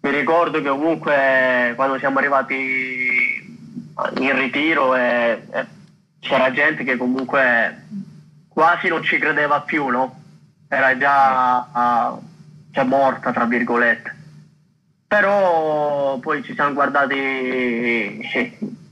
mi 0.02 0.10
ricordo 0.10 0.60
che 0.60 0.70
comunque 0.70 1.74
quando 1.76 2.00
siamo 2.00 2.18
arrivati 2.18 3.46
in 4.18 4.36
ritiro 4.36 4.96
e, 4.96 5.44
e 5.52 5.76
c'era 6.20 6.52
gente 6.52 6.84
che 6.84 6.98
comunque 6.98 7.86
quasi 8.48 8.88
non 8.88 9.04
ci 9.04 9.18
credeva 9.18 9.62
più, 9.62 9.88
no? 9.88 10.24
Era 10.68 10.98
già 10.98 11.68
uh, 11.72 12.22
cioè 12.72 12.84
morta, 12.84 13.32
tra 13.32 13.46
virgolette. 13.46 14.16
Però 15.08 16.18
poi 16.20 16.44
ci 16.44 16.54
siamo 16.54 16.74
guardati 16.74 18.20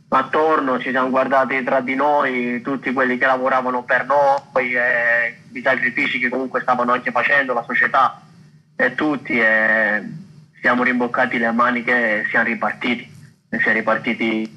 attorno, 0.08 0.80
ci 0.80 0.92
siamo 0.92 1.10
guardati 1.10 1.62
tra 1.64 1.82
di 1.82 1.96
noi, 1.96 2.62
tutti 2.62 2.94
quelli 2.94 3.18
che 3.18 3.26
lavoravano 3.26 3.84
per 3.84 4.06
noi, 4.06 4.74
e 4.74 5.42
i 5.52 5.62
sacrifici 5.62 6.20
che 6.20 6.30
comunque 6.30 6.62
stavano 6.62 6.94
anche 6.94 7.12
facendo, 7.12 7.54
la 7.54 7.64
società 7.64 8.22
e 8.78 8.96
tutti, 8.96 9.38
e 9.38 10.04
siamo 10.62 10.84
rimboccati 10.84 11.38
le 11.38 11.52
maniche 11.52 12.22
e 12.22 12.26
siamo 12.30 12.46
ripartiti, 12.46 13.12
e 13.50 13.60
siamo 13.60 13.78
ripartiti 13.78 14.56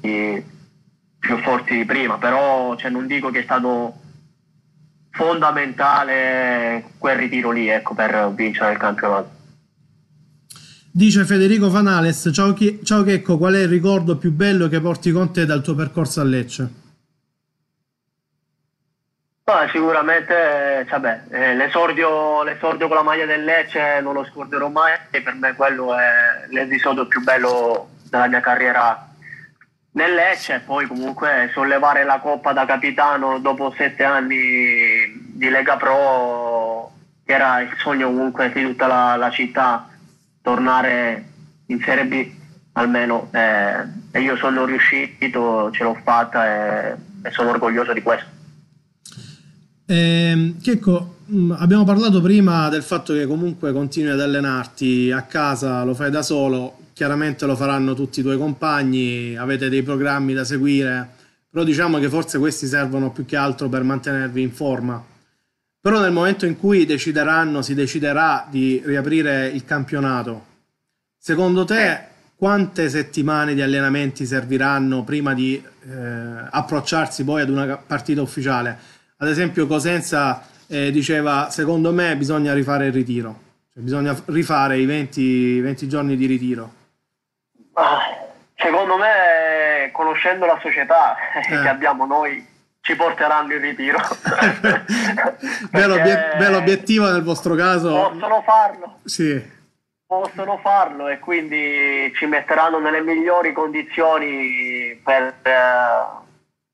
più 1.19 1.37
forti 1.39 1.75
di 1.75 1.85
prima, 1.85 2.17
però 2.17 2.75
cioè, 2.75 2.89
non 2.89 3.05
dico 3.05 3.29
che 3.29 3.39
è 3.39 3.43
stato 3.43 3.93
fondamentale 5.11 6.91
quel 6.97 7.17
ritiro 7.17 7.51
lì 7.51 7.67
ecco, 7.67 7.93
per 7.93 8.31
vincere 8.33 8.71
il 8.71 8.77
campionato. 8.77 9.37
Dice 10.91 11.25
Federico 11.25 11.69
Fanales, 11.69 12.29
ciao, 12.33 12.53
Chi- 12.53 12.79
ciao 12.83 13.03
Checco, 13.03 13.37
qual 13.37 13.53
è 13.53 13.59
il 13.59 13.67
ricordo 13.67 14.17
più 14.17 14.31
bello 14.31 14.67
che 14.67 14.81
porti 14.81 15.11
con 15.11 15.31
te 15.31 15.45
dal 15.45 15.61
tuo 15.61 15.75
percorso 15.75 16.21
a 16.21 16.23
Lecce? 16.23 16.69
Ah, 19.43 19.67
sicuramente 19.71 20.85
vabbè, 20.89 21.23
eh, 21.29 21.55
l'esordio, 21.55 22.43
l'esordio, 22.43 22.87
con 22.87 22.97
la 22.97 23.03
maglia 23.03 23.25
del 23.25 23.43
Lecce 23.43 23.99
non 24.01 24.13
lo 24.13 24.23
scorderò 24.23 24.69
mai, 24.69 24.93
per 25.09 25.33
me 25.33 25.53
quello 25.55 25.95
è 25.97 26.45
l'episodio 26.49 27.07
più 27.07 27.21
bello 27.23 27.89
della 28.09 28.27
mia 28.27 28.41
carriera 28.41 29.08
nel 29.91 30.13
Lecce, 30.13 30.61
poi 30.65 30.85
comunque 30.85 31.49
sollevare 31.53 32.03
la 32.03 32.19
coppa 32.19 32.53
da 32.53 32.65
capitano 32.65 33.39
dopo 33.39 33.73
sette 33.75 34.03
anni 34.03 34.37
di 35.33 35.49
Lega 35.49 35.77
Pro, 35.77 36.91
che 37.25 37.33
era 37.33 37.61
il 37.61 37.73
sogno 37.77 38.07
comunque 38.07 38.51
di 38.51 38.63
tutta 38.63 38.87
la, 38.87 39.15
la 39.15 39.29
città, 39.31 39.89
tornare 40.41 41.25
in 41.67 41.81
Serie 41.81 42.05
B 42.05 42.37
almeno, 42.73 43.29
eh, 43.31 43.83
e 44.11 44.21
io 44.21 44.35
sono 44.37 44.65
riuscito, 44.65 45.69
ce 45.71 45.83
l'ho 45.83 45.97
fatta 46.03 46.47
e, 46.91 46.95
e 47.23 47.31
sono 47.31 47.49
orgoglioso 47.49 47.93
di 47.93 48.01
questo. 48.01 48.38
Eh, 49.91 50.53
Checco, 50.61 51.15
mm, 51.31 51.53
abbiamo 51.57 51.83
parlato 51.83 52.21
prima 52.21 52.69
del 52.69 52.83
fatto 52.83 53.11
che 53.11 53.25
comunque 53.25 53.71
continui 53.71 54.11
ad 54.11 54.21
allenarti 54.21 55.09
a 55.11 55.23
casa, 55.23 55.83
lo 55.83 55.95
fai 55.95 56.11
da 56.11 56.21
solo, 56.21 56.77
chiaramente 56.93 57.47
lo 57.47 57.55
faranno 57.55 57.95
tutti 57.95 58.19
i 58.19 58.21
tuoi 58.21 58.37
compagni, 58.37 59.35
avete 59.35 59.67
dei 59.67 59.81
programmi 59.81 60.35
da 60.35 60.43
seguire, 60.43 61.09
però 61.49 61.63
diciamo 61.63 61.97
che 61.97 62.07
forse 62.07 62.37
questi 62.37 62.67
servono 62.67 63.11
più 63.11 63.25
che 63.25 63.35
altro 63.35 63.67
per 63.67 63.81
mantenervi 63.81 64.43
in 64.43 64.51
forma. 64.51 65.03
Però 65.81 65.99
nel 65.99 66.11
momento 66.11 66.45
in 66.45 66.55
cui 66.55 66.85
decideranno, 66.85 67.63
si 67.63 67.73
deciderà 67.73 68.45
di 68.47 68.79
riaprire 68.85 69.47
il 69.47 69.65
campionato, 69.65 70.45
secondo 71.17 71.65
te 71.65 71.99
quante 72.35 72.89
settimane 72.89 73.55
di 73.55 73.61
allenamenti 73.63 74.27
serviranno 74.27 75.03
prima 75.03 75.33
di 75.33 75.55
eh, 75.55 76.47
approcciarsi 76.51 77.23
poi 77.23 77.41
ad 77.41 77.49
una 77.49 77.75
partita 77.75 78.21
ufficiale? 78.21 78.97
Ad 79.21 79.27
esempio 79.27 79.67
Cosenza 79.67 80.47
eh, 80.67 80.91
diceva, 80.91 81.49
secondo 81.49 81.91
me 81.91 82.15
bisogna 82.15 82.53
rifare 82.53 82.85
il 82.85 82.93
ritiro, 82.93 83.35
cioè 83.73 83.83
bisogna 83.83 84.15
rifare 84.27 84.77
i 84.77 84.85
20, 84.85 85.59
20 85.59 85.87
giorni 85.89 86.15
di 86.15 86.25
ritiro. 86.25 86.71
Secondo 88.55 88.95
me, 88.95 89.89
conoscendo 89.91 90.45
la 90.45 90.57
società 90.61 91.17
eh. 91.35 91.41
che 91.41 91.67
abbiamo 91.67 92.05
noi, 92.05 92.47
ci 92.79 92.95
porteranno 92.95 93.51
in 93.51 93.59
ritiro. 93.59 93.97
Beh, 95.69 96.49
l'obiettivo 96.49 97.11
nel 97.11 97.23
vostro 97.23 97.55
caso. 97.55 98.11
Possono 98.11 98.41
farlo. 98.43 98.99
Sì. 99.03 99.57
Possono 100.05 100.59
farlo 100.59 101.09
e 101.09 101.19
quindi 101.19 102.09
ci 102.15 102.25
metteranno 102.25 102.79
nelle 102.79 103.01
migliori 103.01 103.51
condizioni 103.51 104.97
per, 105.03 105.35
eh, 105.41 106.05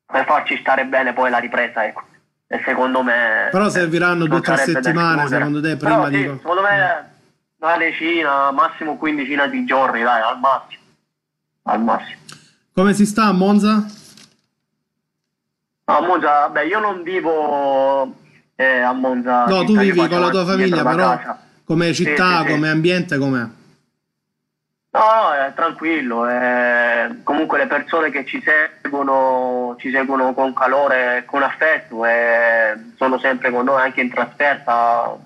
per 0.06 0.24
farci 0.24 0.56
stare 0.58 0.84
bene 0.84 1.12
poi 1.12 1.28
la 1.28 1.38
ripresa. 1.38 1.84
Ecco. 1.84 2.14
E 2.48 2.62
secondo 2.64 3.02
me. 3.02 3.48
Però 3.50 3.68
serviranno 3.68 4.26
due 4.26 4.38
o 4.38 4.40
tre 4.40 4.56
settimane, 4.58 5.26
secondo 5.28 5.60
te, 5.60 5.76
prima 5.76 6.04
Però, 6.04 6.08
di. 6.08 6.16
Sì, 6.22 6.36
secondo 6.38 6.62
me 6.62 7.14
una 7.58 7.76
decina, 7.76 8.50
massimo 8.52 8.96
quindicina 8.96 9.46
di 9.46 9.64
giorni, 9.64 10.02
dai, 10.02 10.20
al 10.20 10.38
massimo 10.38 10.84
al 11.66 11.82
massimo. 11.82 12.20
Come 12.72 12.94
si 12.94 13.06
sta 13.06 13.24
a 13.24 13.32
Monza? 13.32 13.86
A 15.84 16.00
Monza, 16.00 16.48
beh, 16.48 16.66
io 16.66 16.80
non 16.80 17.02
vivo 17.02 18.14
eh, 18.56 18.80
a 18.80 18.92
Monza. 18.92 19.46
No, 19.46 19.64
tu 19.64 19.76
vivi 19.78 20.06
con 20.08 20.20
la 20.20 20.30
tua 20.30 20.44
famiglia, 20.44 20.82
però 20.82 21.18
come 21.64 21.92
città, 21.92 22.40
sì, 22.40 22.46
sì, 22.46 22.52
come 22.52 22.68
ambiente, 22.68 23.18
com'è? 23.18 23.46
No, 24.98 25.32
è 25.32 25.52
tranquillo. 25.54 26.26
È... 26.26 27.08
Comunque 27.22 27.58
le 27.58 27.66
persone 27.66 28.10
che 28.10 28.24
ci 28.24 28.42
seguono 28.42 29.76
ci 29.78 29.90
seguono 29.90 30.32
con 30.34 30.52
calore 30.52 31.18
e 31.18 31.24
con 31.24 31.42
affetto 31.42 32.04
e 32.04 32.74
sono 32.96 33.18
sempre 33.18 33.50
con 33.50 33.64
noi 33.64 33.82
anche 33.82 34.00
in 34.00 34.10
trasferta. 34.10 35.16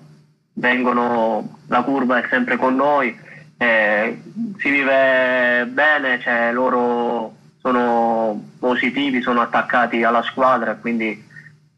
Vengono, 0.53 1.59
la 1.67 1.81
curva 1.81 2.19
è 2.19 2.27
sempre 2.29 2.57
con 2.57 2.75
noi 2.75 3.17
eh, 3.61 4.19
si 4.57 4.69
vive 4.71 5.67
bene, 5.67 6.19
cioè 6.19 6.51
loro 6.51 7.35
sono 7.61 8.41
positivi, 8.57 9.21
sono 9.21 9.41
attaccati 9.41 10.03
alla 10.03 10.23
squadra 10.23 10.73
quindi, 10.73 11.23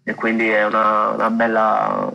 e 0.01 0.15
quindi 0.15 0.47
è 0.47 0.65
una, 0.65 1.10
una, 1.10 1.29
bella, 1.29 2.10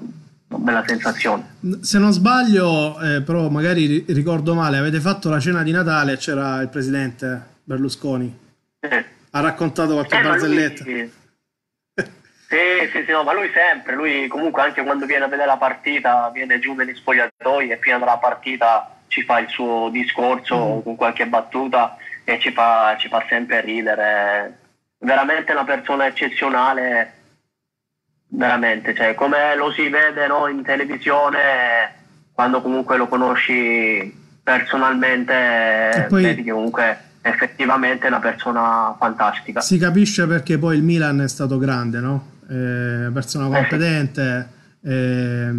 bella, 0.59 0.85
sensazione. 0.87 1.57
Se 1.81 1.99
non 1.99 2.13
sbaglio, 2.13 3.01
eh, 3.01 3.23
però 3.23 3.49
magari 3.49 4.05
ricordo 4.09 4.55
male, 4.55 4.79
avete 4.79 5.01
fatto 5.01 5.29
la 5.29 5.41
cena 5.41 5.63
di 5.63 5.71
Natale 5.71 6.13
e 6.13 6.17
c'era 6.17 6.61
il 6.61 6.69
presidente 6.69 7.57
Berlusconi. 7.65 8.39
Sì. 8.81 9.05
Ha 9.31 9.41
raccontato 9.41 9.95
qualche 9.95 10.19
eh, 10.19 10.23
barzelletta. 10.23 10.85
Lui, 10.85 11.13
sì, 11.95 12.91
sì, 12.93 13.05
sì, 13.05 13.11
no, 13.13 13.23
ma 13.23 13.33
lui 13.33 13.51
sempre, 13.53 13.95
lui 13.95 14.27
comunque 14.29 14.63
anche 14.63 14.83
quando 14.83 15.07
viene 15.07 15.25
a 15.25 15.29
vedere 15.29 15.49
la 15.49 15.57
partita, 15.57 16.31
viene 16.33 16.59
giù 16.59 16.75
negli 16.75 16.95
spogliatoi 16.95 17.71
e 17.71 17.77
prima 17.77 17.99
della 17.99 18.19
partita 18.19 18.99
ci 19.09 19.23
fa 19.23 19.39
il 19.41 19.49
suo 19.49 19.89
discorso 19.91 20.77
mm. 20.77 20.83
con 20.83 20.97
qualche 20.97 21.27
battuta 21.27 21.97
e 22.25 22.39
ci 22.39 22.53
fa, 22.53 22.97
ci 22.99 23.09
fa 23.09 23.25
sempre 23.29 23.61
ridere. 23.61 24.59
Veramente 24.99 25.53
una 25.53 25.65
persona 25.65 26.07
eccezionale, 26.07 27.18
veramente, 28.29 28.95
cioè, 28.95 29.15
come 29.15 29.57
lo 29.57 29.73
si 29.73 29.89
vede 29.89 30.27
no, 30.27 30.47
in 30.49 30.63
televisione, 30.63 31.95
quando 32.33 32.61
comunque 32.61 32.97
lo 32.97 33.09
conosci 33.09 34.15
personalmente, 34.43 36.07
poi... 36.09 36.23
vedi 36.23 36.43
che 36.43 36.53
comunque 36.53 36.99
effettivamente 37.23 38.07
è 38.07 38.09
una 38.09 38.21
persona 38.21 38.95
fantastica. 38.99 39.61
Si 39.61 39.79
capisce 39.79 40.27
perché 40.27 40.59
poi 40.59 40.77
il 40.77 40.83
Milan 40.83 41.21
è 41.21 41.29
stato 41.29 41.59
grande, 41.59 42.01
no? 42.01 42.37
Una 42.49 43.11
persona 43.13 43.47
competente, 43.49 44.49
eh, 44.83 45.51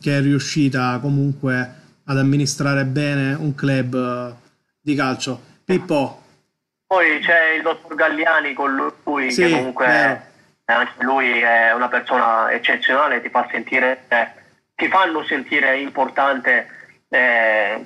che 0.00 0.16
è 0.16 0.20
riuscita 0.20 0.98
comunque 1.00 1.70
ad 2.04 2.18
amministrare 2.18 2.84
bene 2.84 3.34
un 3.34 3.54
club 3.54 3.94
eh, 3.94 4.34
di 4.80 4.94
calcio. 4.94 5.40
Pippo. 5.64 6.22
Poi 6.86 7.18
c'è 7.20 7.56
il 7.56 7.62
dottor 7.62 7.96
Galliani 7.96 8.52
con 8.52 8.92
lui, 9.04 9.32
sì, 9.32 9.42
che 9.42 9.50
comunque 9.50 9.86
è, 9.86 10.20
anche 10.72 11.04
lui 11.04 11.40
è 11.40 11.72
una 11.72 11.88
persona 11.88 12.50
eccezionale, 12.50 13.22
ti 13.22 13.28
fa 13.28 13.46
sentire, 13.50 14.04
eh, 14.08 14.28
ti 14.74 14.88
fanno 14.88 15.24
sentire 15.24 15.78
importante 15.78 16.66
eh, 17.08 17.84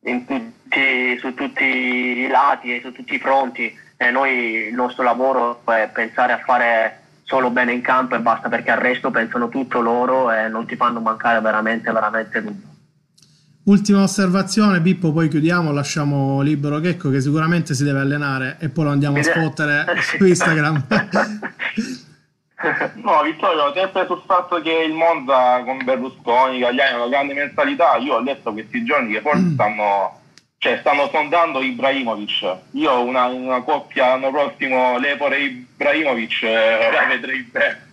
tutti, 0.00 1.18
su 1.18 1.34
tutti 1.34 1.64
i 1.64 2.28
lati 2.28 2.76
e 2.76 2.80
su 2.82 2.92
tutti 2.92 3.14
i 3.14 3.18
fronti. 3.18 3.74
E 3.96 4.10
noi 4.10 4.68
il 4.68 4.74
nostro 4.74 5.02
lavoro 5.02 5.62
è 5.66 5.90
pensare 5.92 6.32
a 6.32 6.38
fare 6.38 7.00
solo 7.24 7.50
bene 7.50 7.72
in 7.72 7.80
campo 7.80 8.16
e 8.16 8.20
basta 8.20 8.48
perché 8.48 8.70
al 8.70 8.80
resto 8.80 9.10
pensano 9.10 9.48
tutto 9.48 9.80
loro 9.80 10.32
e 10.32 10.48
non 10.48 10.66
ti 10.66 10.76
fanno 10.76 11.00
mancare 11.00 11.40
veramente, 11.40 11.92
veramente 11.92 12.40
nulla. 12.40 12.68
Ultima 13.62 14.02
osservazione, 14.02 14.80
Pippo, 14.80 15.12
poi 15.12 15.28
chiudiamo, 15.28 15.70
lasciamo 15.70 16.40
libero 16.40 16.80
Checco 16.80 17.10
che 17.10 17.20
sicuramente 17.20 17.74
si 17.74 17.84
deve 17.84 18.00
allenare 18.00 18.56
e 18.58 18.68
poi 18.68 18.84
lo 18.84 18.90
andiamo 18.90 19.18
a 19.18 19.22
spottere 19.22 19.84
su 20.00 20.24
Instagram. 20.24 20.86
No, 23.02 23.22
Vittorio, 23.22 23.72
sempre 23.74 24.06
sul 24.06 24.22
fatto 24.26 24.60
che 24.60 24.72
il 24.72 24.92
Monza 24.92 25.62
con 25.64 25.82
Berlusconi, 25.82 26.58
Gagliani, 26.58 26.92
ha 26.92 26.96
una 26.96 27.08
grande 27.08 27.34
mentalità, 27.34 27.96
io 27.96 28.14
ho 28.14 28.20
letto 28.20 28.52
questi 28.52 28.84
giorni 28.84 29.12
che 29.12 29.20
forse 29.20 29.50
stanno, 29.54 30.20
cioè, 30.58 30.78
stanno 30.80 31.08
sondando 31.10 31.62
Ibrahimovic. 31.62 32.56
Io 32.72 32.90
ho 32.90 33.04
una, 33.04 33.26
una 33.26 33.62
coppia 33.62 34.08
l'anno 34.08 34.30
prossimo, 34.30 34.98
Lepore 34.98 35.38
Ibrahimovic, 35.38 36.42
eh, 36.42 36.90
la 36.92 37.06
vedrei 37.06 37.42
bene. 37.50 37.88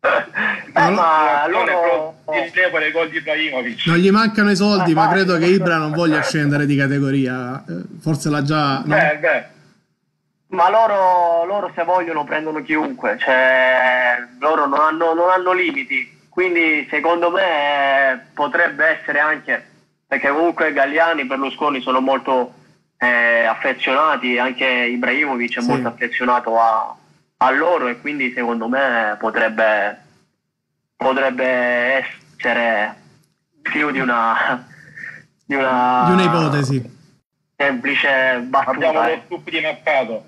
Eh, 0.76 0.90
ma 0.90 1.48
loro... 1.48 2.16
Il 2.34 2.52
Lepore 2.52 2.90
gol 2.90 3.08
di 3.08 3.16
Ibrahimovic. 3.16 3.86
Non 3.86 3.96
gli 3.96 4.10
mancano 4.10 4.50
i 4.50 4.56
soldi, 4.56 4.92
ma 4.92 5.08
credo 5.08 5.38
che 5.38 5.46
Ibra 5.46 5.78
non 5.78 5.92
voglia 5.92 6.20
scendere 6.20 6.66
di 6.66 6.76
categoria. 6.76 7.64
Eh, 7.66 7.82
Forse 7.98 8.28
l'ha 8.28 8.42
già... 8.42 8.82
no? 8.84 8.94
Beh, 8.94 9.16
beh. 9.18 9.55
Ma 10.48 10.70
loro, 10.70 11.44
loro 11.44 11.72
se 11.74 11.82
vogliono 11.82 12.22
prendono 12.24 12.62
chiunque, 12.62 13.18
cioè 13.18 14.16
loro 14.38 14.66
non 14.66 14.78
hanno, 14.80 15.12
non 15.12 15.28
hanno 15.28 15.52
limiti, 15.52 16.26
quindi 16.28 16.86
secondo 16.88 17.30
me 17.30 18.28
potrebbe 18.32 18.86
essere 19.00 19.18
anche, 19.18 19.66
perché 20.06 20.28
comunque 20.28 20.72
Galliani 20.72 21.22
e 21.22 21.26
Berlusconi 21.26 21.80
sono 21.80 22.00
molto 22.00 22.54
eh, 22.98 23.44
affezionati, 23.44 24.38
anche 24.38 24.64
Ibrahimovic 24.64 25.58
è 25.58 25.60
Sì. 25.60 25.66
molto 25.68 25.88
affezionato 25.88 26.60
a, 26.60 26.96
a 27.38 27.50
loro 27.50 27.88
e 27.88 28.00
quindi 28.00 28.32
secondo 28.32 28.68
me 28.68 29.16
potrebbe, 29.18 30.00
potrebbe 30.96 32.04
essere 32.36 32.94
più 33.62 33.90
di 33.90 33.98
una, 33.98 34.64
di 35.44 35.56
una, 35.56 36.04
Di 36.06 36.12
un'ipotesi. 36.12 36.98
semplice 37.56 38.38
battuta. 38.44 38.70
Abbiamo 38.70 39.02
eh. 39.08 39.16
lo 39.16 39.22
scoop 39.26 39.50
di 39.50 39.60
mercato. 39.60 40.24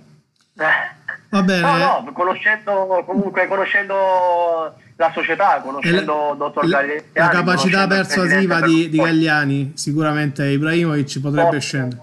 Va 1.31 1.43
bene. 1.43 1.61
No, 1.61 2.01
no, 2.03 2.13
conoscendo 2.13 3.03
comunque 3.07 3.47
conoscendo 3.47 4.75
la 4.97 5.11
società, 5.13 5.61
conoscendo 5.61 6.29
la, 6.31 6.35
dottor 6.35 6.67
Galliani, 6.69 7.03
la 7.13 7.29
capacità 7.29 7.87
persuasiva 7.87 8.61
di, 8.63 8.89
di 8.89 8.99
Gagliani, 8.99 9.73
sicuramente 9.77 10.47
Ibrahimovic 10.47 11.21
potrebbe 11.21 11.43
possono- 11.43 11.61
scendere. 11.61 12.03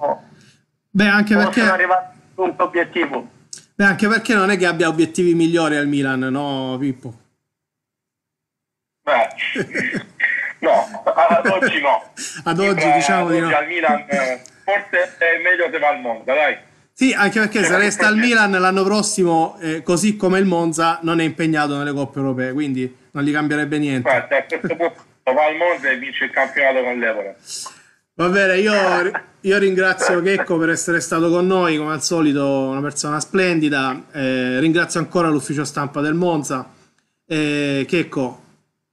Beh, 0.91 1.07
anche 1.07 1.35
perché, 1.35 1.61
arrivare 1.61 2.01
a 2.35 2.41
un 2.41 2.53
obiettivo. 2.57 3.27
beh, 3.75 3.83
anche 3.83 4.07
perché 4.07 4.33
non 4.33 4.49
è 4.51 4.57
che 4.57 4.65
abbia 4.65 4.87
obiettivi 4.87 5.33
migliori 5.33 5.75
al 5.75 5.87
Milan, 5.87 6.19
no, 6.19 6.77
Pippo? 6.79 7.13
Beh, 9.03 9.27
no, 10.59 11.03
ad 11.03 11.45
oggi 11.47 11.81
no. 11.81 12.03
Ad 12.45 12.59
oggi 12.59 12.79
Sembra- 12.79 12.95
diciamo 12.95 13.29
di 13.29 13.37
ad 13.37 13.43
oggi 13.43 13.51
no. 13.51 13.57
al 13.57 13.67
Milan 13.67 14.05
eh, 14.07 14.41
forse 14.63 15.17
è 15.17 15.41
meglio 15.43 15.69
se 15.71 15.79
va 15.79 15.89
al 15.89 15.99
Monza, 15.99 16.33
dai. 16.33 16.57
Sì, 16.97 17.11
anche 17.11 17.39
perché 17.41 17.61
se 17.65 17.75
resta 17.75 18.07
al 18.07 18.15
Milan 18.15 18.51
l'anno 18.51 18.85
prossimo, 18.85 19.57
eh, 19.59 19.83
così 19.83 20.15
come 20.15 20.39
il 20.39 20.45
Monza, 20.45 20.99
non 21.01 21.19
è 21.19 21.25
impegnato 21.25 21.75
nelle 21.75 21.91
coppe 21.91 22.19
europee, 22.19 22.53
quindi 22.53 22.95
non 23.11 23.25
gli 23.25 23.33
cambierebbe 23.33 23.77
niente. 23.77 24.09
Guarda, 24.09 24.37
a 24.37 24.43
questo 24.45 24.67
punto 24.77 24.93
va 25.33 25.45
al 25.45 25.57
Monza 25.57 25.89
e 25.89 25.97
vince 25.97 26.23
il 26.23 26.31
campionato 26.31 26.83
con 26.85 26.97
l'Evora. 26.97 27.35
Va 28.13 28.29
bene, 28.29 28.59
io, 28.59 28.71
io 29.41 29.57
ringrazio 29.57 30.21
Checco 30.21 30.57
per 30.57 30.69
essere 30.69 31.01
stato 31.01 31.29
con 31.29 31.45
noi, 31.45 31.75
come 31.75 31.91
al 31.91 32.01
solito 32.01 32.69
una 32.69 32.79
persona 32.79 33.19
splendida. 33.19 34.05
Eh, 34.13 34.61
ringrazio 34.61 35.01
ancora 35.01 35.27
l'ufficio 35.27 35.65
stampa 35.65 35.99
del 35.99 36.13
Monza. 36.13 36.71
Eh, 37.27 37.85
Checco, 37.89 38.41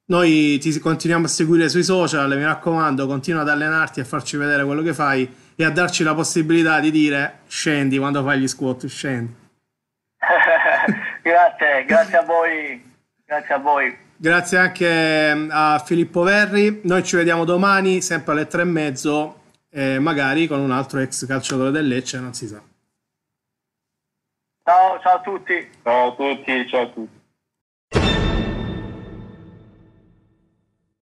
noi 0.07 0.59
ti 0.59 0.77
continuiamo 0.77 1.27
a 1.27 1.29
seguire 1.29 1.69
sui 1.69 1.85
social, 1.85 2.37
mi 2.37 2.43
raccomando, 2.43 3.07
continua 3.07 3.43
ad 3.43 3.49
allenarti 3.49 4.01
e 4.01 4.03
a 4.03 4.07
farci 4.07 4.37
vedere 4.37 4.65
quello 4.65 4.83
che 4.83 4.93
fai 4.93 5.33
e 5.57 5.65
a 5.65 5.71
darci 5.71 6.03
la 6.03 6.15
possibilità 6.15 6.81
di 6.81 6.91
dire 6.91 7.41
scendi 7.47 7.99
quando 7.99 8.23
fai 8.23 8.41
gli 8.41 8.49
squat, 8.49 8.87
scendi. 8.87 9.35
grazie, 11.23 11.85
grazie 11.85 12.17
a 12.17 12.23
voi, 12.23 12.95
grazie 13.25 13.55
a 13.55 13.59
voi. 13.59 13.99
Grazie 14.17 14.59
anche 14.59 15.49
a 15.51 15.83
Filippo 15.85 16.23
Verri. 16.23 16.81
Noi 16.85 17.03
ci 17.03 17.17
vediamo 17.17 17.45
domani, 17.45 18.01
sempre 18.01 18.33
alle 18.33 18.47
tre 18.47 18.63
e 18.63 18.67
mezzo, 18.67 19.41
eh, 19.71 19.99
magari 19.99 20.47
con 20.47 20.61
un 20.61 20.71
altro 20.71 21.01
ex 21.01 21.27
calciatore 21.27 21.73
del 21.73 21.89
Lecce, 21.89 22.21
non 22.21 22.33
si 22.33 22.47
sa. 22.47 22.63
Ciao, 24.65 25.01
ciao 25.01 25.17
a 25.17 25.21
tutti. 25.21 25.71
Ciao 25.83 26.13
a 26.13 26.15
tutti, 26.15 26.69
ciao 26.69 26.83
a 26.83 26.87
tutti. 26.87 27.22